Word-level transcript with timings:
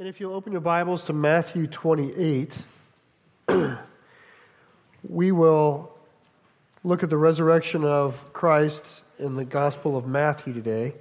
And 0.00 0.08
if 0.08 0.18
you'll 0.18 0.32
open 0.32 0.52
your 0.52 0.62
Bibles 0.62 1.04
to 1.04 1.12
Matthew 1.12 1.66
28, 1.66 2.56
we 5.06 5.30
will 5.30 5.94
look 6.82 7.02
at 7.02 7.10
the 7.10 7.18
resurrection 7.18 7.84
of 7.84 8.32
Christ 8.32 9.02
in 9.18 9.36
the 9.36 9.44
Gospel 9.44 9.98
of 9.98 10.06
Matthew 10.06 10.54
today. 10.54 10.94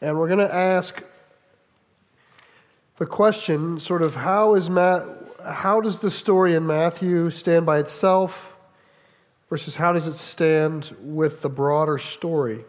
And 0.00 0.16
we're 0.16 0.28
going 0.28 0.46
to 0.46 0.54
ask 0.54 1.02
the 2.98 3.06
question 3.06 3.80
sort 3.80 4.02
of 4.02 4.14
how 4.14 4.54
is 4.54 4.70
Matt, 4.70 5.02
how 5.44 5.80
does 5.80 5.98
the 5.98 6.12
story 6.12 6.54
in 6.54 6.64
Matthew 6.64 7.30
stand 7.30 7.66
by 7.66 7.80
itself 7.80 8.54
versus 9.50 9.74
how 9.74 9.92
does 9.92 10.06
it 10.06 10.14
stand 10.14 10.94
with 11.00 11.42
the 11.42 11.48
broader 11.48 11.98
story? 11.98 12.64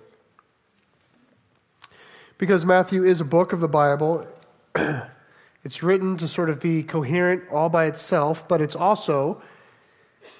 Because 2.38 2.66
Matthew 2.66 3.04
is 3.04 3.22
a 3.22 3.26
book 3.26 3.54
of 3.54 3.62
the 3.62 3.68
Bible, 3.68 4.28
it's 5.64 5.82
written 5.82 6.18
to 6.18 6.28
sort 6.28 6.50
of 6.50 6.60
be 6.60 6.84
coherent 6.84 7.44
all 7.50 7.70
by 7.70 7.86
itself, 7.86 8.46
but 8.48 8.62
it's 8.62 8.76
also 8.76 9.42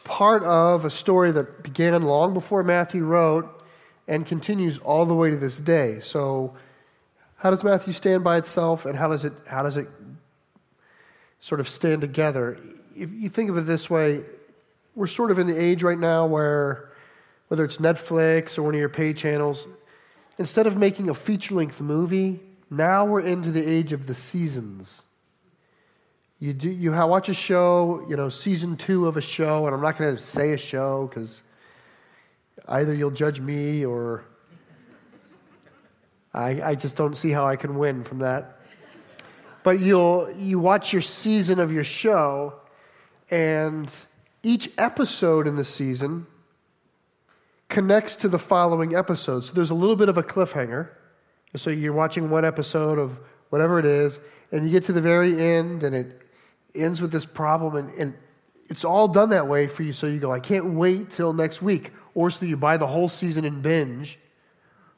part 0.04 0.44
of 0.44 0.84
a 0.84 0.90
story 0.90 1.32
that 1.32 1.64
began 1.64 2.04
long 2.04 2.34
before 2.34 2.64
Matthew 2.64 3.06
wrote 3.06 3.64
and 4.08 4.26
continues 4.26 4.78
all 4.80 5.06
the 5.06 5.16
way 5.16 5.30
to 5.30 5.38
this 5.38 5.58
day. 5.58 6.00
So, 6.02 6.54
how 7.38 7.50
does 7.50 7.64
Matthew 7.64 7.94
stand 7.94 8.24
by 8.24 8.38
itself, 8.38 8.86
and 8.86 8.98
how 8.98 9.08
does 9.08 9.24
it 9.24 9.34
how 9.48 9.64
does 9.64 9.78
it 9.78 9.88
sort 11.40 11.62
of 11.62 11.70
stand 11.70 12.02
together? 12.02 12.58
If 12.96 13.10
you 13.12 13.30
think 13.30 13.50
of 13.50 13.58
it 13.58 13.66
this 13.66 13.90
way, 13.90 14.22
we're 14.96 15.08
sort 15.08 15.32
of 15.32 15.40
in 15.40 15.48
the 15.48 15.58
age 15.58 15.82
right 15.82 16.00
now 16.00 16.26
where 16.26 16.92
whether 17.48 17.64
it's 17.64 17.78
Netflix 17.78 18.58
or 18.58 18.64
one 18.64 18.74
of 18.74 18.80
your 18.80 18.90
pay 18.90 19.14
channels, 19.14 19.66
instead 20.38 20.68
of 20.68 20.78
making 20.78 21.10
a 21.10 21.14
feature 21.14 21.56
length 21.56 21.80
movie, 21.80 22.40
now 22.70 23.06
we're 23.06 23.22
into 23.22 23.52
the 23.52 23.68
age 23.68 23.94
of 23.94 24.08
the 24.08 24.14
seasons. 24.14 25.02
You, 26.40 26.54
do, 26.54 26.70
you 26.70 26.92
watch 26.92 27.30
a 27.30 27.34
show, 27.34 28.06
you 28.10 28.18
know, 28.18 28.30
season 28.30 28.76
two 28.76 29.08
of 29.08 29.18
a 29.18 29.22
show, 29.22 29.66
and 29.66 29.76
I'm 29.76 29.82
not 29.82 29.98
going 29.98 30.16
to 30.16 30.22
say 30.22 30.52
a 30.52 30.58
show 30.58 31.08
because 31.08 31.42
either 32.68 32.94
you'll 32.94 33.12
judge 33.12 33.40
me 33.40 33.86
or 33.86 34.26
I, 36.34 36.62
I 36.62 36.76
just 36.76 36.98
don't 36.98 37.16
see 37.16 37.32
how 37.32 37.48
I 37.48 37.56
can 37.56 37.78
win 37.78 38.04
from 38.04 38.20
that. 38.20 38.60
But 39.64 39.80
you'll 39.80 40.30
you 40.38 40.60
watch 40.60 40.92
your 40.92 41.02
season 41.02 41.60
of 41.60 41.72
your 41.72 41.86
show, 41.86 42.56
and 43.32 43.90
each 44.44 44.70
episode 44.78 45.48
in 45.48 45.56
the 45.56 45.64
season 45.64 46.28
connects 47.70 48.16
to 48.16 48.28
the 48.28 48.40
following 48.40 48.96
episode. 48.96 49.46
So 49.46 49.54
there's 49.54 49.70
a 49.70 49.76
little 49.76 49.96
bit 49.96 50.10
of 50.10 50.18
a 50.18 50.24
cliffhanger. 50.24 50.90
So 51.56 51.70
you're 51.70 51.94
watching 51.94 52.30
one 52.30 52.46
episode 52.46 53.00
of 53.00 53.18
whatever 53.50 53.80
it 53.80 53.86
is, 53.86 54.20
and 54.52 54.66
you 54.66 54.72
get 54.72 54.84
to 54.86 54.94
the 54.94 55.02
very 55.02 55.40
end, 55.40 55.84
and 55.84 55.96
it 55.96 56.22
ends 56.74 57.02
with 57.02 57.12
this 57.12 57.26
problem, 57.26 57.76
and, 57.76 57.90
and 57.98 58.14
it's 58.70 58.84
all 58.84 59.08
done 59.08 59.30
that 59.30 59.48
way 59.48 59.68
for 59.68 59.84
you. 59.84 59.94
So 59.94 60.08
you 60.08 60.20
go, 60.20 60.32
I 60.32 60.40
can't 60.40 60.74
wait 60.74 61.12
till 61.12 61.34
next 61.34 61.62
week. 61.62 61.92
Or 62.14 62.32
so 62.32 62.46
you 62.46 62.58
buy 62.58 62.78
the 62.78 62.88
whole 62.88 63.10
season 63.10 63.46
and 63.46 63.62
binge, 63.62 64.20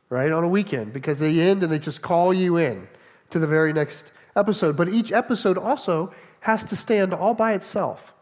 right, 0.09 0.31
on 0.31 0.43
a 0.43 0.47
weekend, 0.47 0.93
because 0.93 1.19
they 1.19 1.39
end 1.39 1.63
and 1.63 1.71
they 1.71 1.79
just 1.79 2.01
call 2.01 2.33
you 2.33 2.57
in 2.57 2.87
to 3.29 3.39
the 3.39 3.47
very 3.47 3.73
next 3.73 4.11
episode. 4.35 4.77
But 4.77 4.89
each 4.89 5.11
episode 5.11 5.57
also 5.57 6.13
has 6.41 6.63
to 6.65 6.75
stand 6.75 7.13
all 7.13 7.33
by 7.33 7.53
itself 7.53 8.13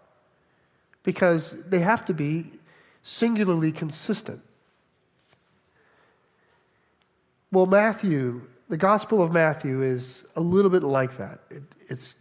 because 1.03 1.55
they 1.67 1.79
have 1.79 2.05
to 2.05 2.13
be 2.13 2.51
singularly 3.08 3.72
consistent. 3.72 4.42
Well, 7.52 7.67
Matthew, 7.67 8.42
the 8.67 8.78
Gospel 8.78 9.22
of 9.22 9.31
Matthew 9.31 9.84
is 9.84 10.23
a 10.36 10.42
little 10.42 10.72
bit 10.72 10.81
like 10.81 11.16
that. 11.20 11.39
It, 11.52 11.64
it's, 11.88 12.16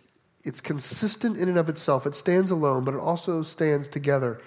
it's 0.44 0.60
consistent 0.60 1.38
in 1.38 1.48
and 1.48 1.56
of 1.56 1.70
itself. 1.70 2.06
It 2.06 2.14
stands 2.14 2.50
alone, 2.50 2.84
but 2.84 2.92
it 2.92 3.00
also 3.00 3.42
stands 3.42 3.88
together. 3.88 4.42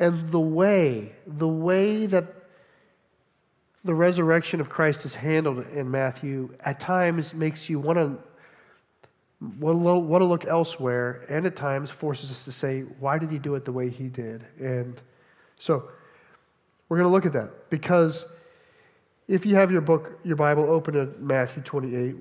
And 0.00 0.30
the 0.30 0.40
way, 0.40 1.12
the 1.26 1.48
way 1.48 2.06
that 2.06 2.26
the 3.84 3.94
resurrection 3.94 4.60
of 4.60 4.68
Christ 4.68 5.04
is 5.04 5.14
handled 5.14 5.64
in 5.68 5.88
Matthew 5.88 6.54
at 6.60 6.80
times 6.80 7.32
makes 7.32 7.70
you 7.70 7.78
want 7.78 7.98
to 7.98 8.18
want 9.60 10.20
to 10.20 10.24
look 10.24 10.44
elsewhere, 10.46 11.24
and 11.28 11.46
at 11.46 11.54
times 11.54 11.88
forces 11.88 12.32
us 12.32 12.42
to 12.42 12.50
say, 12.50 12.80
why 12.98 13.16
did 13.18 13.30
he 13.30 13.38
do 13.38 13.54
it 13.54 13.64
the 13.64 13.70
way 13.70 13.88
he 13.88 14.08
did? 14.08 14.44
And 14.58 15.00
so 15.58 15.90
we're 16.88 16.96
going 16.96 17.08
to 17.08 17.12
look 17.12 17.26
at 17.26 17.32
that 17.32 17.70
because 17.70 18.24
if 19.26 19.44
you 19.44 19.56
have 19.56 19.70
your 19.70 19.82
book, 19.82 20.18
your 20.24 20.36
Bible 20.36 20.70
open 20.70 20.96
at 20.96 21.20
Matthew 21.20 21.62
28, 21.62 22.16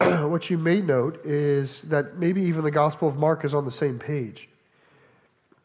what 0.28 0.48
you 0.48 0.56
may 0.56 0.80
note 0.80 1.20
is 1.24 1.82
that 1.82 2.16
maybe 2.16 2.42
even 2.42 2.64
the 2.64 2.70
Gospel 2.70 3.08
of 3.08 3.16
Mark 3.16 3.44
is 3.44 3.52
on 3.52 3.64
the 3.64 3.70
same 3.70 3.98
page. 3.98 4.48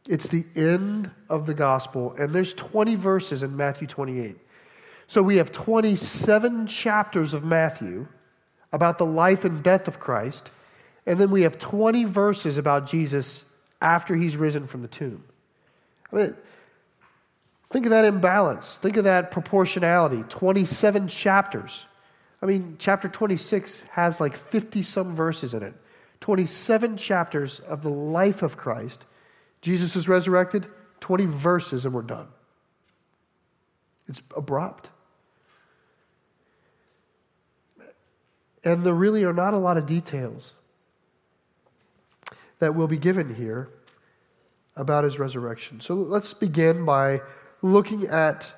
It's 0.08 0.28
the 0.28 0.46
end 0.56 1.12
of 1.30 1.46
the 1.46 1.54
Gospel, 1.54 2.16
and 2.18 2.34
there's 2.34 2.54
20 2.54 2.96
verses 2.96 3.44
in 3.44 3.56
Matthew 3.56 3.88
28. 3.88 4.36
So 5.08 5.22
we 5.22 5.38
have 5.38 5.52
27 5.52 6.68
chapters 6.68 7.34
of 7.34 7.44
Matthew 7.44 8.08
about 8.72 8.98
the 8.98 9.06
life 9.06 9.46
and 9.46 9.64
death 9.64 9.88
of 9.88 10.00
Christ, 10.00 10.52
and 11.06 11.20
then 11.20 11.32
we 11.32 11.44
have 11.44 11.58
20 11.58 12.06
verses 12.06 12.58
about 12.58 12.88
Jesus 12.88 13.44
after 13.82 14.16
he's 14.16 14.36
risen 14.36 14.68
from 14.68 14.82
the 14.82 14.88
tomb. 14.88 15.24
I 16.12 16.16
mean, 16.16 16.36
Think 17.70 17.86
of 17.86 17.92
that 17.92 18.06
imbalance. 18.06 18.78
Think 18.82 18.98
of 18.98 19.04
that 19.04 19.32
proportionality. 19.32 20.24
27 20.30 21.08
chapters. 21.08 21.86
I 22.42 22.46
mean, 22.46 22.78
chapter 22.80 23.08
26 23.08 23.84
has 23.92 24.20
like 24.20 24.38
50 24.38 24.82
some 24.84 25.14
verses 25.14 25.54
in 25.54 25.62
it. 25.62 25.74
27 26.22 26.98
chapters 26.98 27.60
of 27.62 27.82
the 27.84 27.90
life 27.90 28.42
of 28.42 28.58
Christ. 28.58 29.06
Jesus 29.62 29.96
is 29.96 30.08
resurrected, 30.08 30.68
20 31.00 31.26
verses, 31.26 31.86
and 31.86 31.94
we're 31.94 32.02
done. 32.02 32.28
It's 34.08 34.22
abrupt. 34.36 34.90
And 38.64 38.84
there 38.86 38.94
really 38.94 39.24
are 39.24 39.34
not 39.34 39.54
a 39.54 39.58
lot 39.58 39.78
of 39.78 39.86
details 39.86 40.54
that 42.60 42.76
will 42.76 42.88
be 42.88 42.98
given 42.98 43.36
here 43.36 43.70
about 44.76 45.04
his 45.04 45.20
resurrection. 45.20 45.80
So 45.80 45.96
let's 45.96 46.34
begin 46.34 46.86
by 46.86 47.22
looking 47.62 48.08
at 48.08 48.52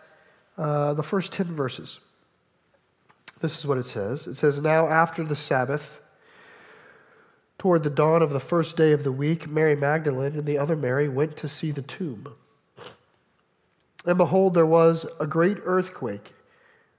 uh, 0.58 0.94
the 0.94 1.04
first 1.04 1.32
10 1.32 1.56
verses. 1.56 2.00
This 3.40 3.58
is 3.58 3.66
what 3.66 3.80
it 3.80 3.88
says 3.88 4.28
It 4.28 4.36
says, 4.36 4.60
Now 4.60 4.88
after 4.88 5.24
the 5.24 5.36
Sabbath, 5.36 6.00
toward 7.58 7.84
the 7.84 7.90
dawn 7.90 8.22
of 8.22 8.32
the 8.32 8.40
first 8.40 8.78
day 8.78 8.92
of 8.92 9.04
the 9.04 9.12
week, 9.12 9.48
Mary 9.48 9.76
Magdalene 9.76 10.36
and 10.36 10.46
the 10.46 10.58
other 10.58 10.76
Mary 10.76 11.08
went 11.08 11.38
to 11.38 11.48
see 11.48 11.72
the 11.72 11.82
tomb. 11.82 12.34
And 14.06 14.18
behold, 14.18 14.54
there 14.54 14.66
was 14.66 15.06
a 15.20 15.28
great 15.28 15.58
earthquake, 15.64 16.34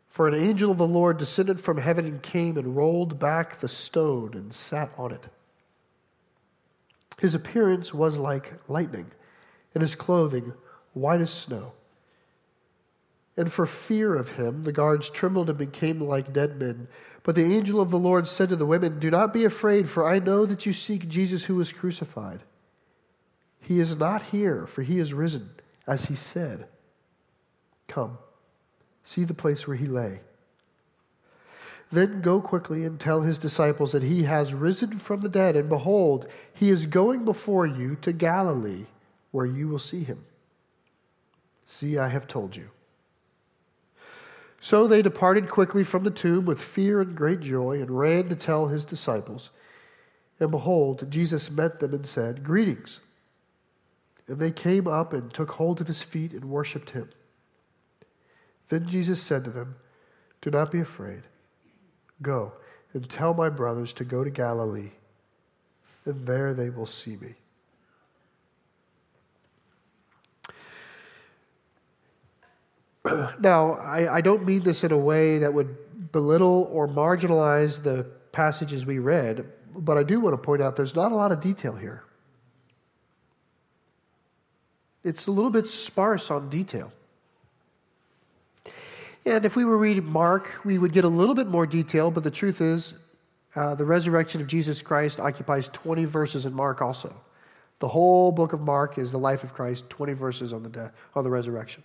for 0.08 0.28
an 0.28 0.34
angel 0.34 0.70
of 0.70 0.78
the 0.78 0.86
Lord 0.86 1.18
descended 1.18 1.58
from 1.58 1.78
heaven 1.78 2.06
and 2.06 2.22
came 2.22 2.56
and 2.56 2.76
rolled 2.76 3.18
back 3.18 3.60
the 3.60 3.68
stone 3.68 4.34
and 4.34 4.54
sat 4.54 4.92
on 4.96 5.10
it. 5.10 5.24
His 7.18 7.34
appearance 7.34 7.92
was 7.92 8.18
like 8.18 8.52
lightning, 8.68 9.10
and 9.74 9.82
his 9.82 9.94
clothing 9.94 10.52
white 10.92 11.20
as 11.20 11.30
snow. 11.32 11.72
And 13.36 13.52
for 13.52 13.66
fear 13.66 14.14
of 14.14 14.30
him, 14.30 14.64
the 14.64 14.72
guards 14.72 15.08
trembled 15.08 15.48
and 15.48 15.58
became 15.58 16.00
like 16.00 16.32
dead 16.32 16.58
men. 16.58 16.88
But 17.22 17.34
the 17.34 17.44
angel 17.44 17.80
of 17.80 17.90
the 17.90 17.98
Lord 17.98 18.28
said 18.28 18.50
to 18.50 18.56
the 18.56 18.66
women, 18.66 18.98
Do 18.98 19.10
not 19.10 19.32
be 19.32 19.44
afraid, 19.44 19.88
for 19.88 20.06
I 20.06 20.18
know 20.18 20.44
that 20.44 20.66
you 20.66 20.72
seek 20.72 21.08
Jesus 21.08 21.44
who 21.44 21.54
was 21.54 21.72
crucified. 21.72 22.40
He 23.60 23.78
is 23.78 23.96
not 23.96 24.22
here, 24.24 24.66
for 24.66 24.82
he 24.82 24.98
is 24.98 25.14
risen, 25.14 25.50
as 25.86 26.06
he 26.06 26.16
said. 26.16 26.66
Come, 27.88 28.18
see 29.04 29.24
the 29.24 29.34
place 29.34 29.66
where 29.66 29.76
he 29.76 29.86
lay. 29.86 30.20
Then 31.92 32.22
go 32.22 32.40
quickly 32.40 32.84
and 32.84 32.98
tell 32.98 33.20
his 33.20 33.38
disciples 33.38 33.92
that 33.92 34.02
he 34.02 34.24
has 34.24 34.52
risen 34.52 34.98
from 34.98 35.20
the 35.20 35.28
dead, 35.28 35.56
and 35.56 35.68
behold, 35.68 36.26
he 36.52 36.70
is 36.70 36.86
going 36.86 37.24
before 37.24 37.66
you 37.66 37.96
to 37.96 38.12
Galilee, 38.12 38.86
where 39.30 39.46
you 39.46 39.68
will 39.68 39.78
see 39.78 40.02
him. 40.02 40.24
See, 41.66 41.98
I 41.98 42.08
have 42.08 42.26
told 42.26 42.56
you. 42.56 42.70
So 44.62 44.86
they 44.86 45.02
departed 45.02 45.50
quickly 45.50 45.82
from 45.82 46.04
the 46.04 46.10
tomb 46.12 46.44
with 46.44 46.62
fear 46.62 47.00
and 47.00 47.16
great 47.16 47.40
joy 47.40 47.80
and 47.80 47.90
ran 47.90 48.28
to 48.28 48.36
tell 48.36 48.68
his 48.68 48.84
disciples. 48.84 49.50
And 50.38 50.52
behold, 50.52 51.10
Jesus 51.10 51.50
met 51.50 51.80
them 51.80 51.92
and 51.92 52.06
said, 52.06 52.44
Greetings. 52.44 53.00
And 54.28 54.38
they 54.38 54.52
came 54.52 54.86
up 54.86 55.12
and 55.12 55.34
took 55.34 55.50
hold 55.50 55.80
of 55.80 55.88
his 55.88 56.00
feet 56.00 56.32
and 56.32 56.44
worshipped 56.44 56.90
him. 56.90 57.10
Then 58.68 58.88
Jesus 58.88 59.20
said 59.20 59.42
to 59.46 59.50
them, 59.50 59.74
Do 60.42 60.50
not 60.50 60.70
be 60.70 60.78
afraid. 60.78 61.22
Go 62.22 62.52
and 62.92 63.10
tell 63.10 63.34
my 63.34 63.48
brothers 63.48 63.92
to 63.94 64.04
go 64.04 64.22
to 64.22 64.30
Galilee, 64.30 64.92
and 66.04 66.24
there 66.24 66.54
they 66.54 66.70
will 66.70 66.86
see 66.86 67.16
me. 67.16 67.34
Now, 73.40 73.72
I, 73.74 74.16
I 74.16 74.20
don't 74.20 74.44
mean 74.44 74.62
this 74.62 74.84
in 74.84 74.92
a 74.92 74.98
way 74.98 75.38
that 75.38 75.52
would 75.52 76.12
belittle 76.12 76.68
or 76.72 76.86
marginalize 76.86 77.82
the 77.82 78.04
passages 78.32 78.86
we 78.86 78.98
read, 78.98 79.44
but 79.74 79.96
I 79.96 80.02
do 80.02 80.20
want 80.20 80.34
to 80.34 80.38
point 80.38 80.62
out 80.62 80.76
there's 80.76 80.94
not 80.94 81.12
a 81.12 81.14
lot 81.14 81.32
of 81.32 81.40
detail 81.40 81.74
here. 81.74 82.04
It's 85.04 85.26
a 85.26 85.30
little 85.30 85.50
bit 85.50 85.68
sparse 85.68 86.30
on 86.30 86.48
detail. 86.48 86.92
And 89.24 89.44
if 89.44 89.56
we 89.56 89.64
were 89.64 89.76
reading 89.76 90.04
Mark, 90.04 90.48
we 90.64 90.78
would 90.78 90.92
get 90.92 91.04
a 91.04 91.08
little 91.08 91.34
bit 91.34 91.46
more 91.46 91.66
detail, 91.66 92.10
but 92.10 92.24
the 92.24 92.30
truth 92.30 92.60
is, 92.60 92.94
uh, 93.54 93.74
the 93.74 93.84
resurrection 93.84 94.40
of 94.40 94.46
Jesus 94.46 94.80
Christ 94.80 95.20
occupies 95.20 95.68
20 95.72 96.04
verses 96.06 96.46
in 96.46 96.52
Mark 96.52 96.82
also. 96.82 97.14
The 97.80 97.88
whole 97.88 98.32
book 98.32 98.52
of 98.52 98.60
Mark 98.60 98.98
is 98.98 99.10
the 99.10 99.18
life 99.18 99.44
of 99.44 99.52
Christ, 99.52 99.88
20 99.90 100.12
verses 100.14 100.52
on 100.52 100.62
the, 100.62 100.68
death, 100.68 100.92
on 101.14 101.24
the 101.24 101.30
resurrection. 101.30 101.82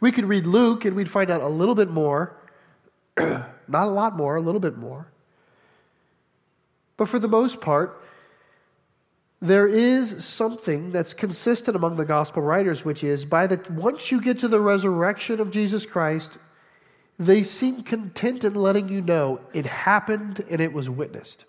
We 0.00 0.12
could 0.12 0.24
read 0.26 0.46
Luke 0.46 0.84
and 0.84 0.94
we'd 0.94 1.10
find 1.10 1.30
out 1.30 1.40
a 1.40 1.48
little 1.48 1.74
bit 1.74 1.90
more. 1.90 2.36
Not 3.18 3.48
a 3.68 3.90
lot 3.90 4.16
more, 4.16 4.36
a 4.36 4.40
little 4.40 4.60
bit 4.60 4.76
more. 4.76 5.08
But 6.96 7.08
for 7.08 7.18
the 7.18 7.28
most 7.28 7.60
part, 7.60 8.02
there 9.40 9.66
is 9.66 10.24
something 10.24 10.92
that's 10.92 11.12
consistent 11.12 11.76
among 11.76 11.96
the 11.96 12.04
gospel 12.04 12.42
writers, 12.42 12.84
which 12.84 13.04
is 13.04 13.24
by 13.24 13.46
the 13.46 13.60
once 13.70 14.10
you 14.10 14.20
get 14.20 14.38
to 14.40 14.48
the 14.48 14.60
resurrection 14.60 15.40
of 15.40 15.50
Jesus 15.50 15.84
Christ, 15.84 16.38
they 17.18 17.42
seem 17.42 17.82
content 17.82 18.44
in 18.44 18.54
letting 18.54 18.88
you 18.88 19.00
know 19.00 19.40
it 19.52 19.66
happened 19.66 20.44
and 20.50 20.60
it 20.60 20.72
was 20.72 20.88
witnessed. 20.88 21.44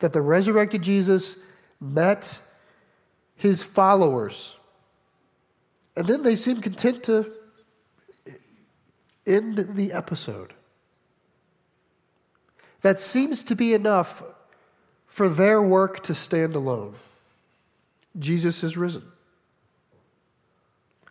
That 0.00 0.12
the 0.12 0.22
resurrected 0.22 0.82
Jesus 0.82 1.36
met 1.80 2.38
his 3.36 3.62
followers. 3.62 4.54
And 5.98 6.06
then 6.06 6.22
they 6.22 6.36
seem 6.36 6.60
content 6.60 7.02
to 7.04 7.32
end 9.26 9.70
the 9.74 9.90
episode. 9.92 10.54
That 12.82 13.00
seems 13.00 13.42
to 13.42 13.56
be 13.56 13.74
enough 13.74 14.22
for 15.08 15.28
their 15.28 15.60
work 15.60 16.04
to 16.04 16.14
stand 16.14 16.54
alone. 16.54 16.94
Jesus 18.16 18.62
is 18.62 18.76
risen. 18.76 19.02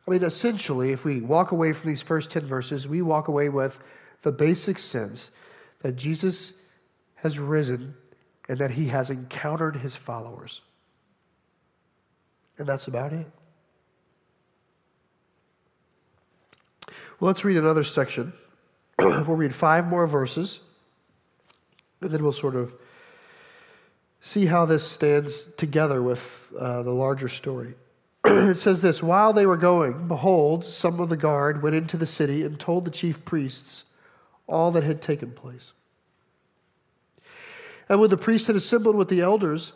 I 0.07 0.12
mean, 0.12 0.24
essentially, 0.24 0.94
if 0.94 1.04
we 1.04 1.19
walk 1.19 1.51
away 1.51 1.74
from 1.74 1.89
these 1.89 2.01
first 2.01 2.31
10 2.31 2.45
verses, 2.45 2.88
we 2.88 3.01
walk 3.01 3.28
away 3.28 3.50
with 3.50 3.78
the 4.22 4.31
basic 4.31 4.80
sense 4.80 5.31
that 5.81 5.98
Jesus 5.98 6.54
has 7.16 7.38
risen 7.38 7.94
and 8.48 8.57
that 8.60 8.72
he 8.72 8.88
has 8.88 9.10
encountered 9.10 9.75
his 9.75 9.98
followers. 9.98 10.62
And 12.57 12.66
that's 12.66 12.88
about 12.88 13.12
it. 13.12 13.28
Well, 17.19 17.27
let's 17.27 17.43
read 17.43 17.57
another 17.57 17.83
section. 17.83 18.31
we'll 18.99 19.23
read 19.23 19.55
five 19.55 19.87
more 19.87 20.05
verses, 20.05 20.59
and 21.99 22.11
then 22.11 22.21
we'll 22.21 22.31
sort 22.31 22.55
of 22.55 22.73
see 24.21 24.45
how 24.45 24.67
this 24.67 24.87
stands 24.87 25.45
together 25.57 26.03
with 26.03 26.21
uh, 26.59 26.83
the 26.83 26.91
larger 26.91 27.27
story. 27.27 27.73
it 28.25 28.57
says 28.59 28.83
this 28.83 29.01
While 29.01 29.33
they 29.33 29.47
were 29.47 29.57
going, 29.57 30.07
behold, 30.07 30.63
some 30.63 30.99
of 30.99 31.09
the 31.09 31.17
guard 31.17 31.63
went 31.63 31.75
into 31.75 31.97
the 31.97 32.05
city 32.05 32.43
and 32.43 32.59
told 32.59 32.85
the 32.85 32.91
chief 32.91 33.25
priests 33.25 33.85
all 34.45 34.71
that 34.73 34.83
had 34.83 35.01
taken 35.01 35.31
place. 35.31 35.73
And 37.89 37.99
when 37.99 38.11
the 38.11 38.17
priests 38.17 38.45
had 38.45 38.55
assembled 38.55 38.95
with 38.95 39.07
the 39.07 39.21
elders 39.21 39.71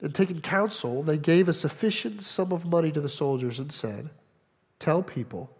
and 0.00 0.14
taken 0.14 0.40
counsel, 0.40 1.02
they 1.02 1.18
gave 1.18 1.46
a 1.46 1.52
sufficient 1.52 2.22
sum 2.22 2.52
of 2.52 2.64
money 2.64 2.90
to 2.90 3.02
the 3.02 3.08
soldiers 3.08 3.58
and 3.58 3.70
said, 3.70 4.08
Tell 4.78 5.02
people, 5.02 5.50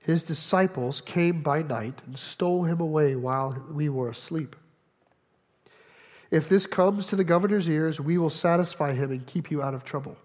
his 0.00 0.22
disciples 0.22 1.00
came 1.02 1.42
by 1.42 1.62
night 1.62 2.00
and 2.06 2.18
stole 2.18 2.64
him 2.64 2.80
away 2.80 3.16
while 3.16 3.62
we 3.70 3.88
were 3.88 4.08
asleep. 4.10 4.56
If 6.30 6.48
this 6.48 6.66
comes 6.66 7.06
to 7.06 7.16
the 7.16 7.24
governor's 7.24 7.68
ears, 7.68 8.00
we 8.00 8.16
will 8.16 8.30
satisfy 8.30 8.94
him 8.94 9.10
and 9.10 9.26
keep 9.26 9.50
you 9.50 9.62
out 9.62 9.74
of 9.74 9.84
trouble. 9.84 10.16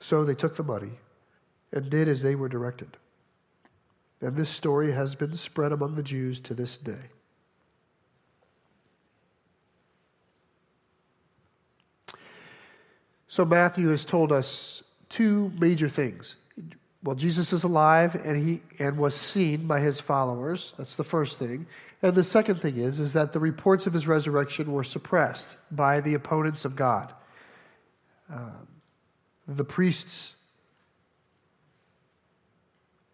So 0.00 0.24
they 0.24 0.34
took 0.34 0.56
the 0.56 0.62
money 0.62 0.92
and 1.72 1.90
did 1.90 2.08
as 2.08 2.22
they 2.22 2.34
were 2.34 2.48
directed. 2.48 2.96
And 4.20 4.36
this 4.36 4.50
story 4.50 4.92
has 4.92 5.14
been 5.14 5.36
spread 5.36 5.72
among 5.72 5.94
the 5.94 6.02
Jews 6.02 6.40
to 6.40 6.54
this 6.54 6.76
day. 6.76 7.10
So 13.28 13.44
Matthew 13.44 13.88
has 13.88 14.04
told 14.04 14.32
us 14.32 14.82
two 15.10 15.52
major 15.58 15.90
things. 15.90 16.36
Well, 17.06 17.14
Jesus 17.14 17.52
is 17.52 17.62
alive 17.62 18.16
and 18.16 18.36
he 18.36 18.62
and 18.80 18.98
was 18.98 19.14
seen 19.14 19.68
by 19.68 19.78
his 19.78 20.00
followers. 20.00 20.74
That's 20.76 20.96
the 20.96 21.04
first 21.04 21.38
thing. 21.38 21.64
And 22.02 22.16
the 22.16 22.24
second 22.24 22.60
thing 22.60 22.78
is, 22.78 22.98
is 22.98 23.12
that 23.12 23.32
the 23.32 23.38
reports 23.38 23.86
of 23.86 23.92
his 23.92 24.08
resurrection 24.08 24.72
were 24.72 24.82
suppressed 24.82 25.56
by 25.70 26.00
the 26.00 26.14
opponents 26.14 26.64
of 26.64 26.74
God. 26.74 27.14
Um, 28.28 28.66
the 29.46 29.62
priests, 29.62 30.34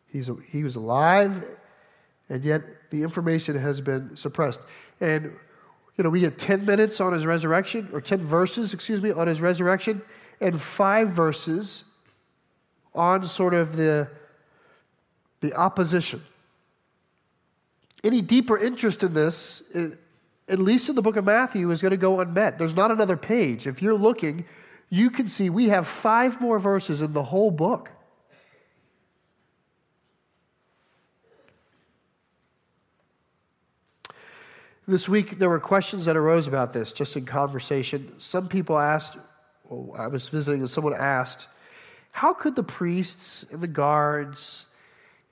he's, 0.07 0.31
he 0.49 0.65
was 0.65 0.77
alive, 0.77 1.45
and 2.31 2.43
yet 2.43 2.63
the 2.89 3.03
information 3.03 3.59
has 3.59 3.83
been 3.83 4.17
suppressed. 4.17 4.61
And, 5.03 5.25
you 5.99 6.05
know, 6.05 6.09
we 6.09 6.21
get 6.21 6.39
10 6.39 6.65
minutes 6.65 6.99
on 6.99 7.13
his 7.13 7.27
resurrection, 7.27 7.91
or 7.93 8.01
10 8.01 8.27
verses, 8.27 8.73
excuse 8.73 9.03
me, 9.03 9.13
on 9.13 9.27
his 9.27 9.43
resurrection, 9.43 10.01
and 10.41 10.59
five 10.59 11.11
verses 11.11 11.85
on 12.95 13.27
sort 13.27 13.55
of 13.55 13.77
the, 13.77 14.09
the 15.41 15.55
opposition 15.55 16.23
any 18.05 18.21
deeper 18.21 18.59
interest 18.59 19.03
in 19.03 19.15
this, 19.15 19.63
at 20.49 20.59
least 20.59 20.89
in 20.89 20.95
the 20.95 21.03
book 21.03 21.17
of 21.17 21.25
Matthew, 21.25 21.71
is 21.71 21.81
going 21.81 21.93
to 21.93 21.97
go 21.97 22.21
unmet. 22.21 22.59
There's 22.59 22.75
not 22.75 22.91
another 22.91 23.17
page. 23.17 23.67
If 23.67 23.81
you're 23.81 23.95
looking, 23.95 24.45
you 24.91 25.11
can 25.11 25.29
see 25.29 25.51
we 25.51 25.69
have 25.69 25.87
five 25.87 26.41
more 26.41 26.59
verses 26.59 27.01
in 27.01 27.13
the 27.13 27.23
whole 27.23 27.51
book. 27.51 27.91
This 34.89 35.09
week, 35.09 35.39
there 35.39 35.49
were 35.49 35.61
questions 35.61 36.07
that 36.07 36.17
arose 36.17 36.49
about 36.49 36.73
this 36.73 36.91
just 36.91 37.17
in 37.17 37.25
conversation. 37.25 38.15
Some 38.19 38.49
people 38.49 38.77
asked, 38.77 39.17
well, 39.69 39.97
I 39.97 40.09
was 40.09 40.29
visiting 40.29 40.61
and 40.61 40.69
someone 40.69 40.93
asked, 40.93 41.47
how 42.13 42.33
could 42.33 42.55
the 42.55 42.63
priests 42.63 43.45
and 43.51 43.61
the 43.61 43.67
guards 43.67 44.67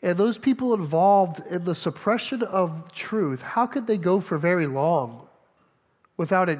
and 0.02 0.18
those 0.18 0.38
people 0.38 0.72
involved 0.74 1.42
in 1.50 1.62
the 1.62 1.74
suppression 1.74 2.42
of 2.42 2.90
truth, 2.92 3.42
how 3.42 3.66
could 3.66 3.86
they 3.86 3.98
go 3.98 4.18
for 4.18 4.38
very 4.38 4.66
long 4.66 5.28
without 6.16 6.48
it 6.48 6.58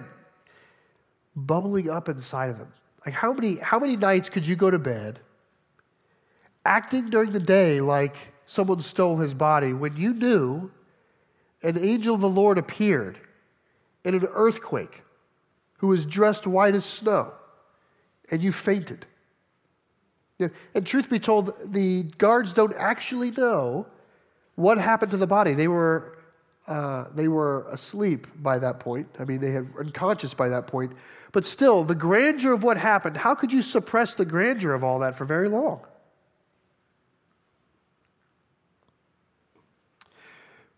bubbling 1.35 1.89
up 1.89 2.11
inside 2.11 2.51
of 2.51 2.59
them? 2.59 2.73
Like 3.05 3.15
how 3.15 3.33
many 3.33 3.57
how 3.57 3.79
many 3.79 3.97
nights 3.97 4.29
could 4.29 4.47
you 4.47 4.57
go 4.57 4.71
to 4.71 4.79
bed 4.79 5.19
acting 6.67 7.09
during 7.09 7.33
the 7.33 7.41
day 7.41 7.81
like 7.81 8.15
someone 8.45 8.81
stole 8.83 9.17
his 9.17 9.33
body 9.33 9.73
when 9.73 9.97
you 9.97 10.13
knew 10.13 10.71
an 11.63 11.79
angel 11.79 12.15
of 12.15 12.21
the 12.21 12.29
Lord 12.29 12.59
appeared 12.59 13.19
in 14.05 14.15
an 14.15 14.27
earthquake 14.33 15.03
who 15.79 15.89
was 15.89 16.05
dressed 16.05 16.47
white 16.47 16.75
as 16.75 16.85
snow 16.85 17.33
and 18.31 18.43
you 18.43 18.53
fainted? 18.53 19.07
And 20.75 20.87
truth 20.87 21.11
be 21.11 21.19
told, 21.19 21.55
the 21.73 22.05
guards 22.19 22.53
don't 22.53 22.75
actually 22.77 23.31
know 23.31 23.87
what 24.55 24.79
happened 24.79 25.11
to 25.13 25.17
the 25.17 25.27
body. 25.27 25.55
They 25.55 25.69
were, 25.69 26.19
uh, 26.67 27.07
they 27.15 27.29
were 27.29 27.67
asleep 27.71 28.27
by 28.37 28.59
that 28.59 28.81
point. 28.81 29.09
I 29.19 29.25
mean, 29.25 29.41
they 29.41 29.51
had 29.51 29.69
unconscious 29.79 30.35
by 30.35 30.49
that 30.49 30.67
point. 30.67 30.93
But 31.33 31.47
still, 31.47 31.85
the 31.85 31.95
grandeur 31.95 32.53
of 32.53 32.63
what 32.63 32.77
happened, 32.77 33.17
how 33.17 33.35
could 33.35 33.53
you 33.53 33.63
suppress 33.63 34.15
the 34.15 34.25
grandeur 34.25 34.73
of 34.75 34.83
all 34.83 34.99
that 35.01 35.17
for 35.17 35.25
very 35.25 35.49
long? 35.49 35.81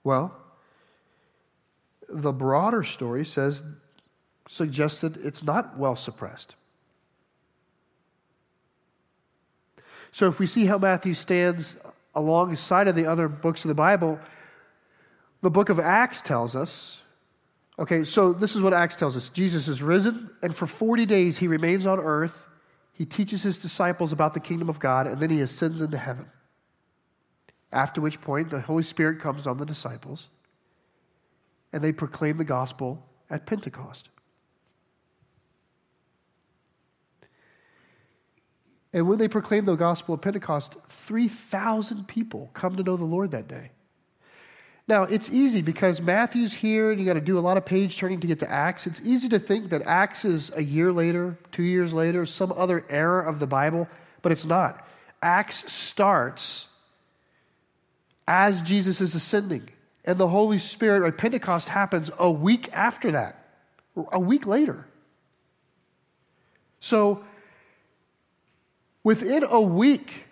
Well, 0.05 0.37
the 2.09 2.33
broader 2.33 2.83
story 2.85 3.25
says, 3.25 3.63
suggested 4.49 5.19
it's 5.25 5.43
not 5.43 5.79
well 5.79 5.97
suppressed. 5.97 6.57
So 10.13 10.29
if 10.29 10.39
we 10.39 10.47
see 10.47 10.67
how 10.67 10.79
Matthew 10.79 11.15
stands 11.15 11.77
alongside 12.15 12.87
of 12.87 12.95
the 12.95 13.07
other 13.07 13.29
books 13.29 13.65
of 13.65 13.69
the 13.69 13.75
Bible, 13.75 14.21
the 15.41 15.51
book 15.51 15.71
of 15.71 15.81
Acts 15.81 16.23
tells 16.23 16.55
us 16.55 16.99
okay, 17.79 18.05
so 18.05 18.33
this 18.33 18.55
is 18.55 18.61
what 18.61 18.73
Acts 18.75 18.97
tells 18.97 19.17
us 19.17 19.29
Jesus 19.31 19.67
is 19.67 19.83
risen, 19.83 20.31
and 20.43 20.55
for 20.55 20.67
40 20.67 21.07
days 21.07 21.39
he 21.39 21.49
remains 21.49 21.87
on 21.87 21.99
earth. 21.99 22.47
He 22.93 23.05
teaches 23.05 23.43
his 23.43 23.59
disciples 23.59 24.13
about 24.13 24.35
the 24.35 24.41
kingdom 24.41 24.69
of 24.69 24.79
God, 24.79 25.07
and 25.07 25.21
then 25.21 25.31
he 25.31 25.41
ascends 25.41 25.81
into 25.81 25.97
heaven. 25.97 26.27
After 27.73 28.01
which 28.01 28.21
point, 28.21 28.51
the 28.51 28.61
Holy 28.61 28.83
Spirit 28.83 29.21
comes 29.21 29.47
on 29.47 29.57
the 29.57 29.65
disciples, 29.65 30.29
and 31.73 31.83
they 31.83 31.93
proclaim 31.93 32.37
the 32.37 32.45
gospel 32.45 33.03
at 33.31 33.47
Pentecost. 33.47 34.11
And 38.93 39.09
when 39.09 39.19
they 39.19 39.29
proclaim 39.29 39.65
the 39.65 39.75
gospel 39.75 40.15
of 40.15 40.21
Pentecost, 40.21 40.77
3,000 41.07 42.07
people 42.07 42.51
come 42.53 42.77
to 42.77 42.83
know 42.83 42.97
the 42.97 43.05
Lord 43.05 43.31
that 43.31 43.49
day. 43.49 43.71
Now, 44.89 45.05
it's 45.05 45.29
easy 45.31 45.63
because 45.63 46.01
Matthew's 46.01 46.53
here 46.53 46.91
and 46.91 47.01
you 47.01 47.07
got 47.07 47.15
to 47.15 47.21
do 47.21 47.39
a 47.39 47.41
lot 47.41 47.57
of 47.57 47.65
page 47.65 47.97
turning 47.97 48.21
to 48.21 48.27
get 48.27 48.41
to 48.41 48.51
Acts. 48.51 48.87
It's 48.87 49.01
easy 49.05 49.29
to 49.29 49.39
think 49.39 49.71
that 49.71 49.83
Acts 49.83 50.25
is 50.25 50.51
a 50.55 50.63
year 50.63 50.93
later, 50.93 51.39
two 51.53 51.63
years 51.63 51.93
later, 51.93 52.27
some 52.27 52.53
other 52.53 52.85
era 52.91 53.29
of 53.29 53.39
the 53.39 53.47
Bible, 53.47 53.89
but 54.23 54.33
it's 54.33 54.45
not. 54.45 54.87
Acts 55.23 55.73
starts 55.73 56.67
as 58.27 58.61
Jesus 58.63 59.01
is 59.01 59.15
ascending, 59.15 59.69
and 60.05 60.19
the 60.19 60.29
Holy 60.29 60.59
Spirit, 60.59 61.07
or 61.07 61.13
Pentecost 61.13 61.69
happens 61.69 62.11
a 62.19 62.31
week 62.31 62.69
after 62.73 63.13
that, 63.13 63.47
a 64.11 64.19
week 64.19 64.47
later. 64.47 64.87
So, 66.81 67.25
within 69.05 69.45
a 69.45 69.61
week 69.61 70.25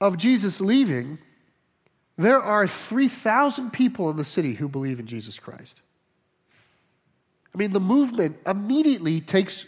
of 0.00 0.16
Jesus 0.16 0.60
leaving, 0.60 1.18
there 2.16 2.40
are 2.40 2.66
3,000 2.66 3.72
people 3.72 4.10
in 4.10 4.16
the 4.16 4.24
city 4.24 4.54
who 4.54 4.68
believe 4.68 5.00
in 5.00 5.06
Jesus 5.06 5.38
Christ. 5.38 5.80
I 7.54 7.58
mean, 7.58 7.72
the 7.72 7.80
movement 7.80 8.36
immediately 8.46 9.20
takes, 9.20 9.64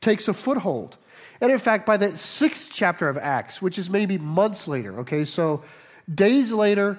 takes 0.00 0.28
a 0.28 0.34
foothold. 0.34 0.96
And 1.40 1.52
in 1.52 1.58
fact, 1.58 1.86
by 1.86 1.96
the 1.96 2.16
sixth 2.16 2.68
chapter 2.70 3.08
of 3.08 3.16
Acts, 3.16 3.62
which 3.62 3.78
is 3.78 3.88
maybe 3.88 4.18
months 4.18 4.66
later, 4.66 5.00
okay, 5.00 5.24
so 5.24 5.62
days 6.12 6.50
later, 6.50 6.98